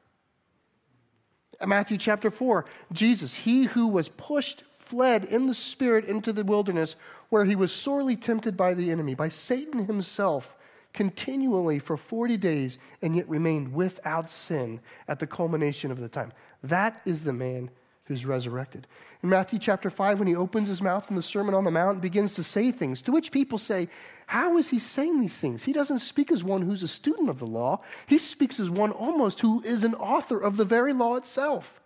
Matthew 1.66 1.98
chapter 1.98 2.30
4, 2.30 2.64
Jesus, 2.92 3.34
he 3.34 3.64
who 3.64 3.88
was 3.88 4.08
pushed, 4.08 4.64
fled 4.78 5.24
in 5.26 5.46
the 5.46 5.54
Spirit 5.54 6.06
into 6.06 6.32
the 6.32 6.44
wilderness, 6.44 6.94
where 7.28 7.44
he 7.44 7.56
was 7.56 7.72
sorely 7.72 8.16
tempted 8.16 8.56
by 8.56 8.72
the 8.74 8.90
enemy, 8.90 9.14
by 9.14 9.28
Satan 9.28 9.84
himself, 9.84 10.56
continually 10.94 11.78
for 11.78 11.96
40 11.96 12.36
days, 12.38 12.78
and 13.02 13.14
yet 13.14 13.28
remained 13.28 13.72
without 13.74 14.30
sin 14.30 14.80
at 15.08 15.18
the 15.18 15.26
culmination 15.26 15.90
of 15.90 16.00
the 16.00 16.08
time. 16.08 16.32
That 16.62 17.00
is 17.04 17.22
the 17.22 17.32
man 17.32 17.70
who's 18.08 18.24
resurrected. 18.24 18.86
In 19.22 19.28
Matthew 19.28 19.58
chapter 19.58 19.90
5, 19.90 20.18
when 20.18 20.26
he 20.26 20.34
opens 20.34 20.66
his 20.66 20.80
mouth 20.80 21.04
in 21.10 21.16
the 21.16 21.22
Sermon 21.22 21.54
on 21.54 21.64
the 21.64 21.70
Mount, 21.70 21.92
and 21.92 22.02
begins 22.02 22.34
to 22.34 22.42
say 22.42 22.72
things 22.72 23.02
to 23.02 23.12
which 23.12 23.30
people 23.30 23.58
say, 23.58 23.88
How 24.26 24.56
is 24.56 24.68
he 24.68 24.78
saying 24.78 25.20
these 25.20 25.36
things? 25.36 25.62
He 25.62 25.74
doesn't 25.74 25.98
speak 25.98 26.32
as 26.32 26.42
one 26.42 26.62
who's 26.62 26.82
a 26.82 26.88
student 26.88 27.28
of 27.28 27.38
the 27.38 27.46
law, 27.46 27.82
he 28.06 28.18
speaks 28.18 28.58
as 28.58 28.70
one 28.70 28.92
almost 28.92 29.40
who 29.40 29.62
is 29.62 29.84
an 29.84 29.94
author 29.94 30.40
of 30.40 30.56
the 30.56 30.64
very 30.64 30.94
law 30.94 31.16
itself. 31.16 31.80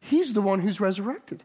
He's 0.00 0.34
the 0.34 0.42
one 0.42 0.60
who's 0.60 0.80
resurrected. 0.80 1.42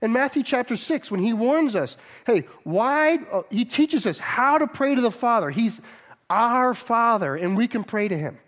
In 0.00 0.12
Matthew 0.12 0.44
chapter 0.44 0.76
6, 0.76 1.10
when 1.10 1.20
he 1.20 1.32
warns 1.32 1.74
us, 1.74 1.96
hey, 2.26 2.46
why, 2.62 3.18
uh, 3.32 3.42
he 3.50 3.64
teaches 3.64 4.06
us 4.06 4.18
how 4.18 4.58
to 4.58 4.66
pray 4.66 4.94
to 4.94 5.00
the 5.00 5.10
Father. 5.10 5.50
He's 5.50 5.80
our 6.30 6.74
Father, 6.74 7.34
and 7.34 7.56
we 7.56 7.66
can 7.66 7.82
pray 7.82 8.06
to 8.06 8.16
him 8.16 8.38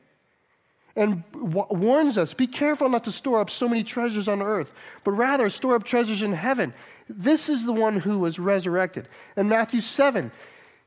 and 0.98 1.22
w- 1.32 1.66
warns 1.70 2.18
us 2.18 2.34
be 2.34 2.46
careful 2.46 2.88
not 2.88 3.04
to 3.04 3.12
store 3.12 3.40
up 3.40 3.50
so 3.50 3.68
many 3.68 3.84
treasures 3.84 4.26
on 4.26 4.42
earth, 4.42 4.72
but 5.04 5.12
rather 5.12 5.48
store 5.48 5.76
up 5.76 5.84
treasures 5.84 6.22
in 6.22 6.32
heaven. 6.32 6.74
This 7.08 7.48
is 7.48 7.64
the 7.64 7.72
one 7.72 8.00
who 8.00 8.18
was 8.18 8.38
resurrected. 8.38 9.08
In 9.36 9.48
Matthew 9.48 9.80
7, 9.80 10.30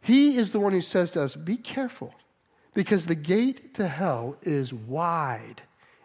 he 0.02 0.38
is 0.38 0.52
the 0.52 0.60
one 0.60 0.74
who 0.74 0.82
says 0.82 1.12
to 1.12 1.24
us, 1.24 1.34
Be 1.34 1.56
careful, 1.56 2.14
because 2.74 3.06
the 3.06 3.16
gate 3.16 3.74
to 3.76 3.88
hell 3.88 4.36
is 4.42 4.74
wide 4.74 5.62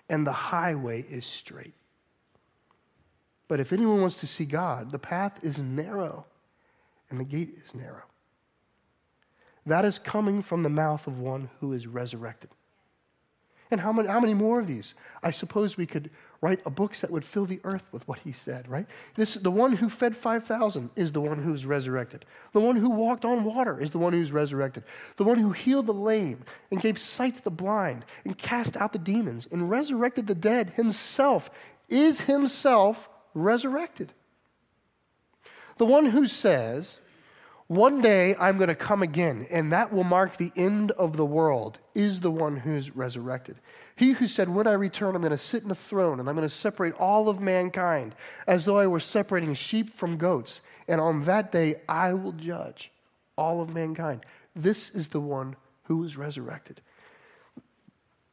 and 0.09 0.25
the 0.25 0.33
highway 0.33 1.05
is 1.11 1.27
straight. 1.27 1.75
But 3.49 3.61
if 3.61 3.73
anyone 3.73 4.01
wants 4.01 4.19
to 4.19 4.27
see 4.27 4.45
God, 4.45 4.93
the 4.93 4.99
path 4.99 5.39
is 5.43 5.59
narrow 5.59 6.25
and 7.11 7.19
the 7.19 7.25
gate 7.25 7.59
is 7.65 7.75
narrow. 7.75 8.05
That 9.67 9.85
is 9.85 9.99
coming 9.99 10.43
from 10.43 10.63
the 10.63 10.69
mouth 10.69 11.09
of 11.09 11.19
one 11.19 11.51
who 11.59 11.73
is 11.73 11.89
resurrected. 11.89 12.51
And 13.71 13.81
how 13.81 13.93
many, 13.93 14.09
how 14.09 14.21
many 14.21 14.35
more 14.35 14.61
of 14.61 14.67
these? 14.67 14.95
I 15.23 15.31
suppose 15.31 15.77
we 15.77 15.87
could 15.87 16.11
write 16.41 16.61
a 16.67 16.71
books 16.71 17.01
that 17.01 17.11
would 17.11 17.25
fill 17.25 17.47
the 17.47 17.61
earth 17.65 17.83
with 17.91 18.07
what 18.07 18.19
he 18.21 18.33
said, 18.33 18.69
right? 18.69 18.87
This, 19.17 19.35
the 19.35 19.51
one 19.51 19.75
who 19.75 19.89
fed 19.89 20.17
5,000 20.17 20.91
is 20.95 21.11
the 21.11 21.21
one 21.21 21.43
who's 21.43 21.67
resurrected. 21.67 22.25
The 22.53 22.61
one 22.61 22.77
who 22.77 22.91
walked 22.91 23.25
on 23.25 23.43
water 23.45 23.81
is 23.81 23.91
the 23.91 23.99
one 23.99 24.13
who's 24.13 24.33
resurrected. 24.33 24.85
The 25.17 25.25
one 25.25 25.39
who 25.39 25.51
healed 25.51 25.87
the 25.87 25.95
lame 25.95 26.45
and 26.71 26.81
gave 26.81 26.99
sight 26.99 27.37
to 27.37 27.43
the 27.43 27.51
blind 27.51 28.05
and 28.25 28.39
cast 28.39 28.77
out 28.77 28.93
the 28.93 28.99
demons 28.99 29.49
and 29.51 29.69
resurrected 29.69 30.27
the 30.27 30.35
dead 30.35 30.71
himself 30.71 31.51
is 31.89 32.21
himself 32.21 33.09
resurrected. 33.35 34.13
The 35.79 35.87
one 35.87 36.07
who 36.07 36.27
says, 36.27 36.99
one 37.69 38.01
day 38.01 38.37
I'm 38.39 38.59
going 38.59 38.69
to 38.69 38.77
come 38.77 39.03
again, 39.03 39.47
and 39.51 39.73
that 39.73 39.93
will 39.93 40.05
mark 40.05 40.37
the 40.37 40.53
end 40.57 40.93
of 40.93 41.17
the 41.17 41.25
world, 41.25 41.79
is 41.95 42.21
the 42.21 42.31
one 42.31 42.57
who's 42.57 42.95
resurrected. 42.95 43.57
He 43.97 44.13
who 44.13 44.29
said, 44.29 44.49
When 44.49 44.69
I 44.69 44.75
return, 44.75 45.17
I'm 45.17 45.23
going 45.23 45.33
to 45.33 45.39
sit 45.39 45.65
in 45.65 45.71
a 45.73 45.75
throne, 45.75 46.21
and 46.21 46.29
I'm 46.29 46.37
going 46.37 46.49
to 46.49 46.55
separate 46.55 46.95
all 46.95 47.29
of 47.29 47.41
mankind 47.41 48.15
as 48.47 48.65
though 48.65 48.79
I 48.79 48.87
were 48.87 49.01
separating 49.01 49.55
sheep 49.55 49.97
from 49.97 50.17
goats, 50.17 50.61
and 50.87 51.01
on 51.01 51.25
that 51.25 51.51
day 51.51 51.81
I 51.89 52.13
will 52.13 52.33
judge 52.33 52.93
all 53.37 53.61
of 53.61 53.75
mankind. 53.75 54.25
This 54.55 54.91
is 54.91 55.09
the 55.09 55.21
one 55.21 55.57
who 55.85 56.05
is 56.05 56.17
resurrected. 56.17 56.81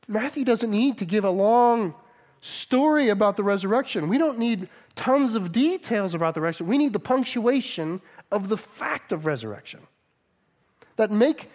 Matthew 0.07 0.45
doesn't 0.45 0.69
need 0.69 0.99
to 0.99 1.05
give 1.05 1.25
a 1.25 1.29
long 1.29 1.95
story 2.41 3.09
about 3.09 3.37
the 3.37 3.43
resurrection. 3.43 4.09
We 4.09 4.17
don't 4.17 4.37
need 4.37 4.67
tons 4.95 5.33
of 5.33 5.51
details 5.51 6.13
about 6.13 6.33
the 6.33 6.41
resurrection. 6.41 6.67
We 6.67 6.77
need 6.77 6.93
the 6.93 6.99
punctuation 6.99 8.01
of 8.33 8.49
the 8.49 8.57
fact 8.57 9.11
of 9.11 9.25
resurrection 9.25 9.79
that 10.95 11.11
make 11.11 11.49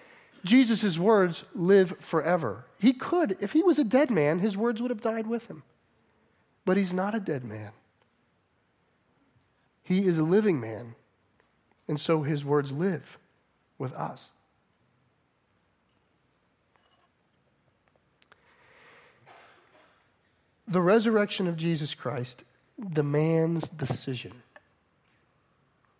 Jesus' 0.44 0.96
words 0.96 1.44
live 1.54 1.94
forever. 2.00 2.64
He 2.78 2.92
could, 2.92 3.36
if 3.40 3.52
he 3.52 3.62
was 3.62 3.78
a 3.78 3.84
dead 3.84 4.10
man, 4.10 4.38
his 4.38 4.56
words 4.56 4.80
would 4.80 4.90
have 4.90 5.00
died 5.00 5.26
with 5.26 5.46
him. 5.48 5.64
But 6.64 6.76
he's 6.76 6.92
not 6.92 7.14
a 7.14 7.20
dead 7.20 7.44
man. 7.44 7.72
He 9.82 10.06
is 10.06 10.18
a 10.18 10.22
living 10.22 10.60
man, 10.60 10.94
and 11.88 12.00
so 12.00 12.22
his 12.22 12.44
words 12.44 12.70
live 12.70 13.18
with 13.78 13.92
us. 13.94 14.30
The 20.68 20.82
resurrection 20.82 21.48
of 21.48 21.56
Jesus 21.56 21.94
Christ 21.94 22.44
demands 22.92 23.68
decision. 23.70 24.42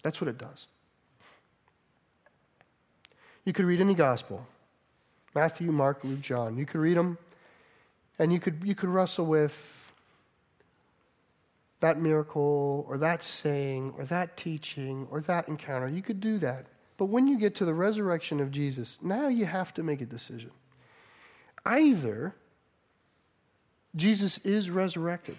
That's 0.03 0.21
what 0.21 0.29
it 0.29 0.39
does. 0.39 0.67
You 3.45 3.53
could 3.53 3.65
read 3.65 3.81
any 3.81 3.95
gospel 3.95 4.47
Matthew, 5.35 5.71
Mark, 5.71 6.03
Luke, 6.05 6.21
John. 6.21 6.57
You 6.57 6.67
could 6.67 6.81
read 6.81 6.97
them, 6.97 7.17
and 8.19 8.33
you 8.33 8.41
could, 8.41 8.63
you 8.65 8.75
could 8.75 8.89
wrestle 8.89 9.27
with 9.27 9.55
that 11.81 12.01
miracle 12.01 12.85
or 12.89 12.99
that 12.99 13.23
saying 13.23 13.95
or 13.97 14.05
that 14.07 14.37
teaching 14.37 15.07
or 15.11 15.21
that 15.23 15.49
encounter. 15.49 15.89
You 15.89 16.03
could 16.03 16.21
do 16.21 16.39
that. 16.39 16.67
But 16.97 17.07
when 17.07 17.29
you 17.29 17.39
get 17.39 17.55
to 17.57 17.65
the 17.65 17.75
resurrection 17.75 18.41
of 18.41 18.51
Jesus, 18.51 18.99
now 19.01 19.29
you 19.29 19.45
have 19.45 19.73
to 19.75 19.83
make 19.83 20.01
a 20.01 20.07
decision. 20.07 20.51
Either 21.65 22.35
Jesus 23.95 24.39
is 24.39 24.71
resurrected, 24.71 25.37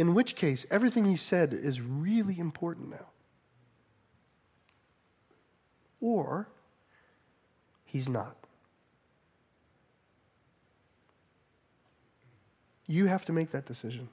in 0.00 0.14
which 0.14 0.34
case 0.34 0.64
everything 0.70 1.04
he 1.04 1.14
said 1.14 1.52
is 1.52 1.78
really 1.78 2.38
important 2.38 2.88
now, 2.88 3.04
or 6.00 6.48
he's 7.84 8.08
not. 8.08 8.34
You 12.86 13.08
have 13.08 13.26
to 13.26 13.32
make 13.32 13.50
that 13.50 13.66
decision. 13.66 14.08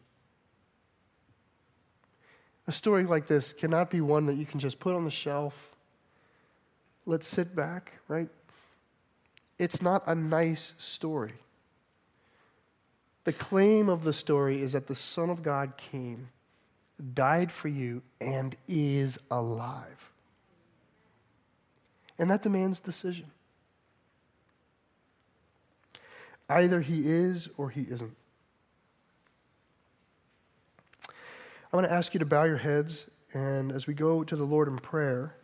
A 2.67 2.73
story 2.73 3.05
like 3.05 3.27
this 3.27 3.53
cannot 3.53 3.89
be 3.89 4.01
one 4.01 4.25
that 4.25 4.35
you 4.35 4.45
can 4.45 4.59
just 4.59 4.81
put 4.81 4.93
on 4.93 5.05
the 5.05 5.09
shelf. 5.09 5.53
Let's 7.05 7.29
sit 7.29 7.55
back, 7.55 7.93
right? 8.09 8.27
It's 9.57 9.81
not 9.81 10.03
a 10.05 10.13
nice 10.13 10.73
story. 10.77 11.35
The 13.27 13.33
claim 13.33 13.89
of 13.89 14.05
the 14.05 14.13
story 14.13 14.61
is 14.61 14.71
that 14.71 14.87
the 14.87 14.95
Son 14.95 15.29
of 15.29 15.43
God 15.43 15.73
came, 15.75 16.29
died 17.13 17.51
for 17.51 17.67
you, 17.67 18.01
and 18.21 18.55
is 18.69 19.19
alive. 19.29 20.11
And 22.17 22.31
that 22.31 22.41
demands 22.41 22.79
decision. 22.79 23.25
Either 26.47 26.79
he 26.79 27.01
is 27.05 27.49
or 27.57 27.69
he 27.69 27.81
isn't. 27.81 28.15
I 31.09 31.75
want 31.75 31.85
to 31.85 31.91
ask 31.91 32.13
you 32.13 32.21
to 32.21 32.25
bow 32.25 32.45
your 32.45 32.55
heads, 32.55 33.07
and 33.33 33.73
as 33.73 33.87
we 33.87 33.93
go 33.93 34.23
to 34.23 34.37
the 34.37 34.45
Lord 34.45 34.69
in 34.69 34.77
prayer, 34.77 35.35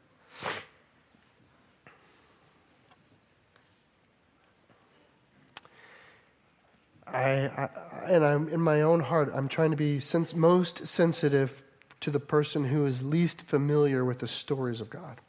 I, 7.14 7.48
I, 7.58 7.70
and 8.08 8.26
I'm 8.26 8.50
in 8.50 8.60
my 8.60 8.82
own 8.82 9.00
heart, 9.00 9.32
I'm 9.34 9.48
trying 9.48 9.72
to 9.72 9.78
be 9.78 10.02
most 10.36 10.88
sensitive 10.88 11.64
to 12.02 12.12
the 12.12 12.20
person 12.20 12.66
who 12.66 12.86
is 12.86 13.04
least 13.04 13.44
familiar 13.44 14.04
with 14.04 14.20
the 14.20 14.28
stories 14.28 14.82
of 14.82 14.90
God. 14.90 15.22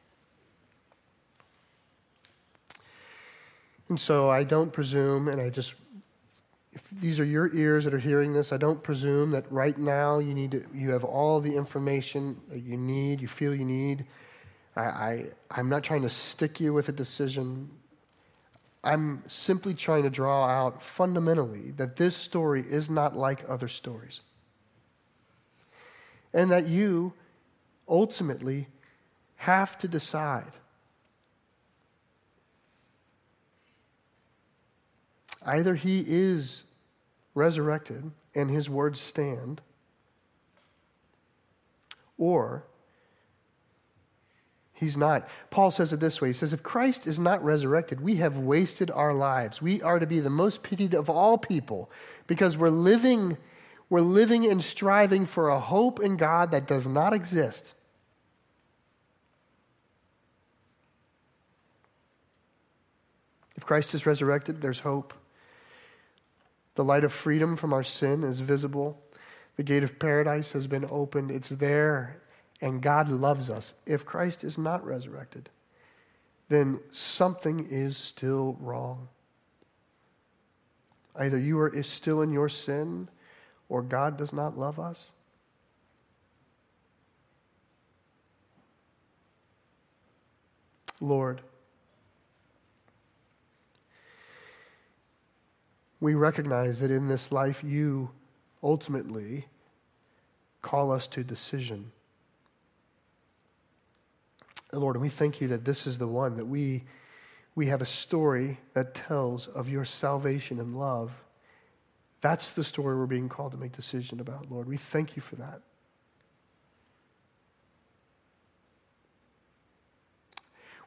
And 3.89 4.01
so 4.01 4.31
I 4.31 4.45
don't 4.45 4.73
presume, 4.73 5.29
and 5.29 5.41
I 5.41 5.51
just 5.51 5.75
if 6.75 6.83
these 7.01 7.21
are 7.21 7.25
your 7.25 7.55
ears 7.55 7.85
that 7.85 7.95
are 7.95 7.99
hearing 7.99 8.33
this, 8.33 8.53
I 8.53 8.57
don't 8.57 8.83
presume 8.83 9.31
that 9.31 9.51
right 9.51 9.79
now 9.79 10.19
you 10.19 10.35
need 10.35 10.51
to, 10.51 10.65
you 10.75 10.91
have 10.91 11.05
all 11.05 11.41
the 11.41 11.55
information 11.55 12.41
that 12.49 12.63
you 12.63 12.77
need, 12.77 13.21
you 13.21 13.29
feel 13.29 13.55
you 13.55 13.65
need. 13.65 14.05
I, 14.75 14.83
I, 14.83 15.27
I'm 15.53 15.69
not 15.69 15.85
trying 15.85 16.03
to 16.03 16.11
stick 16.11 16.59
you 16.59 16.73
with 16.73 16.89
a 16.89 16.93
decision. 16.93 17.71
I'm 18.85 19.23
simply 19.27 19.75
trying 19.75 20.03
to 20.05 20.11
draw 20.11 20.47
out 20.47 20.83
fundamentally 20.83 21.73
that 21.73 21.97
this 21.97 22.17
story 22.17 22.65
is 22.69 22.91
not 22.91 23.17
like 23.17 23.45
other 23.49 23.69
stories. 23.69 24.21
And 26.33 26.51
that 26.51 26.69
you 26.69 27.15
ultimately 27.89 28.69
have 29.37 29.79
to 29.79 29.89
decide 29.89 30.53
Either 35.45 35.75
he 35.75 36.05
is 36.07 36.65
resurrected 37.35 38.11
and 38.35 38.51
his 38.51 38.71
words 38.71 39.01
stand, 39.01 39.61
or 42.17 42.65
he's 44.75 44.97
not. 44.97 45.29
Paul 45.51 45.71
says 45.71 45.93
it 45.93 46.01
this 46.01 46.21
way 46.21 46.29
He 46.29 46.35
says, 46.35 46.53
If 46.53 46.63
Christ 46.63 47.07
is 47.07 47.19
not 47.19 47.43
resurrected, 47.43 48.01
we 48.01 48.17
have 48.17 48.37
wasted 48.37 48.91
our 48.91 49.15
lives. 49.15 49.63
We 49.63 49.81
are 49.83 49.99
to 49.99 50.07
be 50.07 50.21
the 50.21 50.31
most 50.31 50.63
pitied 50.63 50.95
of 50.95 51.09
all 51.09 51.39
people 51.39 51.91
because 52.27 52.59
we're 52.59 52.69
living, 52.69 53.39
we're 53.89 54.01
living 54.01 54.47
and 54.47 54.63
striving 54.63 55.27
for 55.27 55.49
a 55.49 55.61
hope 55.61 56.01
in 56.01 56.17
God 56.17 56.51
that 56.51 56.67
does 56.67 56.87
not 56.87 57.13
exist. 57.13 57.75
If 63.57 63.65
Christ 63.65 63.95
is 63.95 64.05
resurrected, 64.05 64.61
there's 64.61 64.81
hope. 64.81 65.15
The 66.75 66.85
light 66.85 67.05
of 67.05 67.13
freedom 67.13 67.57
from 67.57 67.73
our 67.73 67.85
sin 67.85 68.25
is 68.25 68.41
visible. 68.41 69.01
The 69.57 69.63
gate 69.63 69.85
of 69.85 69.99
paradise 69.99 70.53
has 70.53 70.67
been 70.67 70.87
opened. 70.91 71.31
It's 71.31 71.49
there, 71.49 72.21
and 72.61 72.81
God 72.81 73.09
loves 73.09 73.51
us. 73.51 73.75
If 73.87 74.05
Christ 74.05 74.45
is 74.45 74.57
not 74.57 74.85
resurrected, 74.85 75.51
then 76.49 76.81
something 76.91 77.67
is 77.71 77.97
still 77.97 78.57
wrong. 78.61 79.09
Either 81.17 81.39
you 81.39 81.59
are 81.59 81.83
still 81.83 82.23
in 82.23 82.33
your 82.33 82.49
sin, 82.49 83.09
or 83.69 83.83
God 83.83 84.17
does 84.17 84.33
not 84.33 84.59
love 84.59 84.79
us. 84.79 85.13
Lord, 91.01 91.41
we 96.01 96.15
recognize 96.15 96.81
that 96.81 96.91
in 96.91 97.09
this 97.09 97.31
life 97.33 97.63
you 97.65 98.11
ultimately 98.63 99.47
call 100.63 100.91
us 100.91 101.07
to 101.09 101.23
decision. 101.23 101.93
Lord, 104.79 104.97
and 104.97 105.03
we 105.03 105.09
thank 105.09 105.41
you 105.41 105.49
that 105.49 105.65
this 105.65 105.87
is 105.87 105.99
the 105.99 106.09
one 106.09 106.37
that 106.37 106.47
we, 106.47 106.85
we 107.55 107.67
have 107.67 107.83
a 107.83 107.87
story 107.87 108.59
that 108.75 108.95
tells 108.95 109.47
of 109.49 109.69
your 109.69 109.85
salvation 109.85 110.61
and 110.61 110.79
love. 110.79 111.13
That's 112.21 112.51
the 112.53 112.65
story 112.65 112.97
we're 112.97 113.07
being 113.07 113.29
called 113.29 113.53
to 113.53 113.59
make 113.59 113.73
decision 113.73 114.21
about, 114.21 114.51
Lord. 114.51 114.67
We 114.67 114.77
thank 114.77 115.17
you 115.17 115.23
for 115.23 115.37
that. 115.37 115.61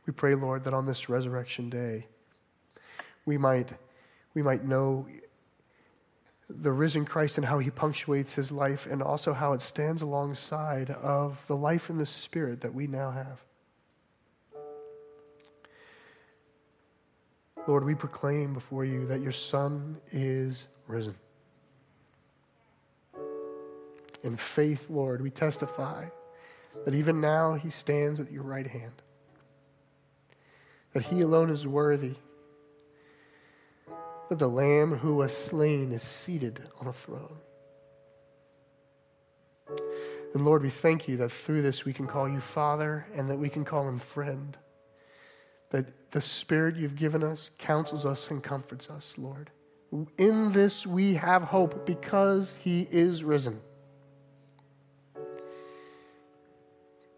We 0.06 0.13
pray, 0.13 0.36
Lord, 0.36 0.63
that 0.63 0.73
on 0.73 0.86
this 0.86 1.10
resurrection 1.10 1.69
day, 1.69 2.08
we 3.26 3.38
might 3.38 3.69
we 4.34 4.41
might 4.41 4.63
know 4.63 5.06
the 6.50 6.71
risen 6.71 7.04
Christ 7.04 7.38
and 7.38 7.45
how 7.45 7.60
he 7.60 7.69
punctuates 7.69 8.34
his 8.34 8.52
life, 8.52 8.88
and 8.89 9.04
also 9.04 9.34
how 9.34 9.52
it 9.54 9.62
stands 9.62 10.02
alongside 10.02 10.89
of 10.89 11.38
the 11.47 11.56
life 11.56 11.89
in 11.89 11.97
the 11.97 12.06
Spirit 12.06 12.62
that 12.62 12.73
we 12.73 12.88
now 12.88 13.12
have. 13.12 13.41
Lord, 17.67 17.84
we 17.84 17.95
proclaim 17.95 18.53
before 18.53 18.86
you 18.86 19.06
that 19.08 19.21
your 19.21 19.32
Son 19.32 19.97
is 20.12 20.65
risen. 20.88 21.15
In 24.23 24.38
faith, 24.38 24.86
Lord, 24.89 25.21
we 25.21 25.30
testify 25.30 26.06
that 26.86 26.95
even 26.95 27.21
now 27.21 27.53
he 27.53 27.69
stands 27.69 28.19
at 28.19 28.32
your 28.32 28.43
right 28.43 28.67
hand, 28.67 29.01
that 30.93 31.03
he 31.03 31.21
alone 31.21 31.49
is 31.49 31.67
worthy 31.67 32.15
that 34.30 34.39
the 34.39 34.47
Lamb 34.47 34.97
who 34.97 35.15
was 35.15 35.36
slain 35.36 35.91
is 35.91 36.03
seated 36.03 36.62
on 36.80 36.88
a 36.88 36.93
throne. 36.93 37.38
And 40.34 40.45
Lord, 40.45 40.63
we 40.63 40.69
thank 40.69 41.08
you 41.08 41.17
that 41.17 41.32
through 41.32 41.62
this 41.62 41.86
we 41.86 41.93
can 41.93 42.08
call 42.08 42.27
you 42.27 42.41
Father 42.41 43.08
and 43.15 43.30
that 43.30 43.39
we 43.39 43.49
can 43.49 43.63
call 43.63 43.88
him 43.88 43.99
friend. 43.99 44.58
That 45.69 46.12
the 46.12 46.21
Spirit 46.21 46.75
you've 46.75 46.95
given 46.95 47.23
us 47.23 47.51
counsels 47.58 48.06
us 48.06 48.27
and 48.30 48.41
comforts 48.41 48.89
us, 48.89 49.13
Lord. 49.17 49.51
In 50.17 50.51
this 50.51 50.86
we 50.86 51.13
have 51.15 51.43
hope 51.43 51.86
because 51.86 52.53
he 52.60 52.88
is 52.91 53.23
risen. 53.23 53.60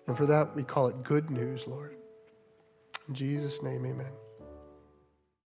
And 0.07 0.17
for 0.17 0.25
that 0.25 0.55
we 0.55 0.63
call 0.63 0.87
it 0.87 1.03
good 1.03 1.29
news, 1.29 1.67
Lord. 1.67 1.95
In 3.07 3.13
Jesus' 3.13 3.61
name, 3.61 3.85
amen. 3.85 4.11